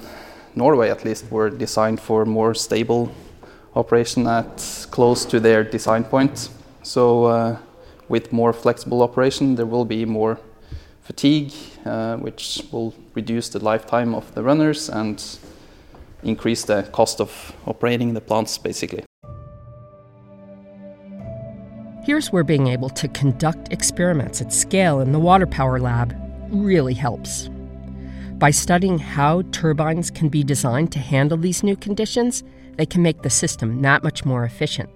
Norway, 0.56 0.89
at 0.89 1.06
least, 1.06 1.32
were 1.32 1.50
designed 1.50 2.00
for 2.00 2.26
more 2.26 2.54
stable 2.54 3.12
operation 3.76 4.28
at 4.28 4.88
close 4.91 5.26
to 5.26 5.39
their 5.39 5.63
design 5.63 6.04
point. 6.04 6.50
So, 6.84 7.26
uh, 7.26 7.58
with 8.10 8.32
more 8.32 8.54
flexible 8.54 9.02
operation, 9.02 9.56
there 9.56 9.65
will 9.65 9.86
be 9.86 10.06
more 10.06 10.39
fatigue, 11.06 11.54
uh, 11.86 12.18
which 12.18 12.63
will 12.72 12.94
reduce 13.13 13.50
the 13.50 13.63
lifetime 13.63 14.15
of 14.15 14.34
the 14.34 14.41
runners 14.41 14.89
and 14.89 15.24
increase 16.24 16.65
the 16.65 16.82
cost 16.91 17.22
of 17.22 17.54
operating 17.68 18.15
the 18.15 18.22
plants, 18.22 18.58
basically. 18.58 19.04
Here's 22.04 22.32
where 22.32 22.44
being 22.44 22.68
able 22.68 22.89
to 22.89 23.08
conduct 23.10 23.72
experiments 23.72 24.41
at 24.41 24.52
scale 24.52 25.00
in 25.00 25.12
the 25.12 25.20
water 25.20 25.46
power 25.48 25.80
lab 25.80 26.15
really 26.50 26.96
helps. 26.96 27.50
By 28.34 28.52
studying 28.52 28.98
how 28.98 29.44
turbines 29.52 30.10
can 30.12 30.30
be 30.30 30.44
designed 30.44 30.91
to 30.91 31.00
handle 31.00 31.38
these 31.38 31.63
new 31.63 31.76
conditions, 31.76 32.44
they 32.78 32.86
can 32.86 33.02
make 33.02 33.22
the 33.22 33.30
system 33.30 33.82
that 33.84 34.04
much 34.04 34.26
more 34.26 34.44
efficient. 34.44 34.89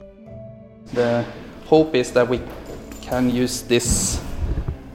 The 0.94 1.24
hope 1.66 1.96
is 1.96 2.12
that 2.14 2.28
we 2.28 2.42
can 3.02 3.30
use 3.30 3.62
this 3.62 4.20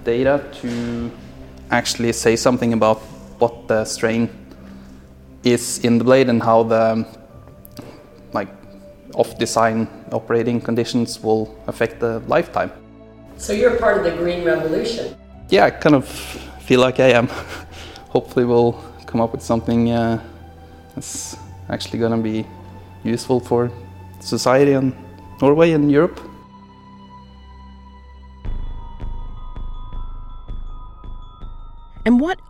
data 0.05 0.45
to 0.61 1.11
actually 1.71 2.13
say 2.13 2.37
something 2.37 2.73
about 2.73 2.99
what 3.39 3.69
the 3.69 3.85
strain 3.85 4.29
is 5.43 5.79
in 5.81 5.99
the 5.99 6.05
blade 6.05 6.29
and 6.29 6.43
how 6.43 6.63
the 6.63 7.07
like 8.33 8.49
off 9.15 9.39
design 9.39 9.89
operating 10.13 10.61
conditions 10.61 11.23
will 11.23 11.55
affect 11.67 12.01
the 12.01 12.21
lifetime. 12.27 12.71
So 13.37 13.53
you're 13.53 13.77
part 13.79 13.99
of 13.99 14.05
the 14.05 14.17
green 14.17 14.45
revolution. 14.45 15.17
Yeah, 15.51 15.67
I 15.67 15.71
kind 15.71 15.95
of 15.97 16.09
feel 16.67 16.81
like 16.81 17.01
I 17.01 17.11
am. 17.11 17.29
hopefully 18.15 18.47
we'll 18.47 18.81
come 19.07 19.21
up 19.21 19.33
with 19.33 19.43
something 19.43 19.91
uh, 19.91 20.23
that's 20.95 21.37
actually 21.69 21.99
going 21.99 22.13
to 22.13 22.23
be 22.23 22.47
useful 23.03 23.41
for 23.41 23.71
society 24.21 24.73
and 24.73 24.95
Norway 25.43 25.73
and 25.73 25.91
Europe. 25.91 26.21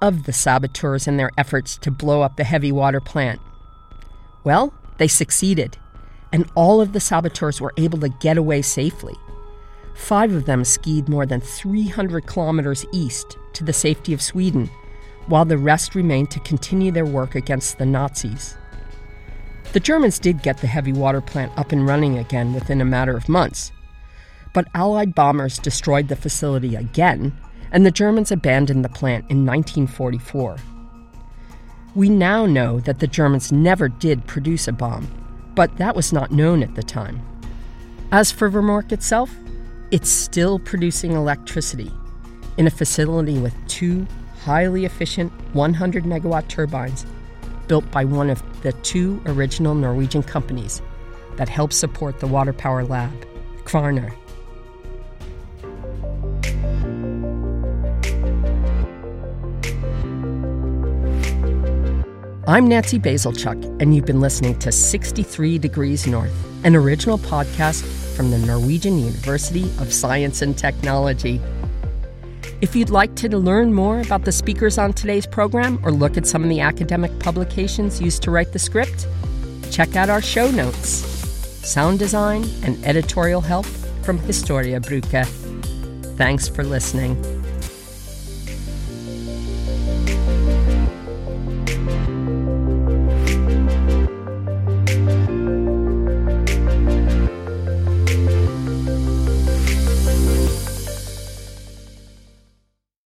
Of 0.05 0.25
the 0.25 0.33
saboteurs 0.33 1.09
and 1.09 1.19
their 1.19 1.31
efforts 1.39 1.79
to 1.79 1.91
blow 1.91 2.21
up 2.21 2.37
the 2.37 2.45
heavy 2.45 2.71
water 2.71 3.01
plant? 3.01 3.41
Well, 4.45 4.75
they 4.99 5.09
succeeded, 5.09 5.79
and 6.31 6.51
all 6.55 6.81
of 6.83 6.93
the 6.93 7.01
saboteurs 7.01 7.61
were 7.61 7.73
able 7.79 7.99
to 8.01 8.11
get 8.11 8.37
away 8.37 8.61
safely. 8.61 9.15
Five 9.95 10.33
of 10.33 10.45
them 10.45 10.65
skied 10.65 11.09
more 11.09 11.25
than 11.25 11.41
300 11.41 12.27
kilometers 12.27 12.85
east 12.93 13.39
to 13.55 13.65
the 13.65 13.73
safety 13.73 14.13
of 14.13 14.21
Sweden 14.21 14.69
while 15.27 15.47
the 15.47 15.57
rest 15.57 15.95
remained 15.95 16.31
to 16.31 16.41
continue 16.41 16.93
their 16.93 17.07
work 17.07 17.35
against 17.35 17.79
the 17.79 17.87
Nazis. 17.87 18.57
The 19.73 19.81
Germans 19.81 20.19
did 20.19 20.43
get 20.43 20.59
the 20.59 20.67
heavy 20.67 20.93
water 20.93 21.23
plant 21.23 21.57
up 21.57 21.73
and 21.73 21.87
running 21.87 22.19
again 22.19 22.53
within 22.53 22.83
a 22.83 22.85
matter 22.85 23.17
of 23.17 23.29
months. 23.29 23.73
But 24.53 24.69
Allied 24.75 25.15
bombers 25.15 25.59
destroyed 25.59 26.09
the 26.09 26.17
facility 26.17 26.77
again, 26.77 27.37
and 27.75 27.85
the 27.85 27.91
Germans 27.91 28.31
abandoned 28.31 28.85
the 28.85 28.89
plant 28.89 29.25
in 29.29 29.45
1944. 29.45 30.57
We 31.97 32.09
now 32.09 32.47
know 32.47 32.79
that 32.81 33.01
the 33.01 33.09
Germans 33.09 33.51
never 33.51 33.89
did 33.89 34.27
produce 34.29 34.69
a 34.69 34.73
bomb, 34.73 35.09
but 35.57 35.77
that 35.79 35.97
was 35.97 36.13
not 36.13 36.31
known 36.31 36.63
at 36.63 36.77
the 36.77 36.85
time. 36.85 37.21
As 38.13 38.31
for 38.31 38.49
Vemork 38.49 38.93
itself, 38.93 39.37
it's 39.91 40.09
still 40.09 40.61
producing 40.61 41.13
electricity 41.13 41.91
in 42.59 42.69
a 42.69 42.71
facility 42.71 43.39
with 43.39 43.55
two 43.67 44.07
highly 44.45 44.85
efficient 44.85 45.33
100 45.55 46.05
megawatt 46.05 46.47
turbines 46.47 47.05
built 47.67 47.91
by 47.91 48.05
one 48.05 48.31
of 48.31 48.41
the 48.63 48.73
two 48.85 49.21
original 49.27 49.75
Norwegian 49.75 50.23
companies 50.23 50.81
that 51.37 51.49
help 51.49 51.73
support 51.73 52.21
the 52.21 52.27
water 52.29 52.53
power 52.53 52.85
lab, 52.85 53.11
Kværner. 53.65 54.15
I'm 62.47 62.69
Nancy 62.69 62.99
Bazilchuk, 62.99 63.81
and 63.81 63.95
you've 63.95 64.05
been 64.05 64.21
listening 64.21 64.59
to 64.59 64.71
63 64.71 65.57
Degrees 65.57 66.07
North, 66.07 66.31
an 66.63 66.77
original 66.77 67.17
podcast 67.17 67.83
from 68.15 68.31
the 68.31 68.37
Norwegian 68.37 68.99
University 68.99 69.63
of 69.79 69.91
Science 69.91 70.43
and 70.43 70.57
Technology. 70.57 71.41
If 72.61 72.77
you'd 72.77 72.91
like 72.91 73.15
to 73.15 73.35
learn 73.35 73.73
more 73.73 74.01
about 74.01 74.27
the 74.27 74.33
speakers 74.33 74.77
on 74.77 74.93
today's 74.93 75.27
program 75.27 75.81
or 75.85 75.91
look 75.91 76.19
at 76.19 76.27
some 76.27 76.43
of 76.43 76.51
the 76.51 76.61
academic 76.61 77.19
publications 77.19 77.99
used 77.99 78.23
to 78.25 78.31
write 78.31 78.53
the 78.53 78.59
script, 78.59 79.09
check 79.71 79.97
out 79.97 80.11
our 80.11 80.21
show 80.21 80.51
notes. 80.51 80.79
Sound 81.67 81.99
design 81.99 82.45
and 82.63 82.77
editorial 82.85 83.41
help 83.41 83.65
from 84.03 84.19
Historiebruk. 84.19 85.27
Thanks 86.19 86.47
for 86.47 86.63
listening. 86.63 87.34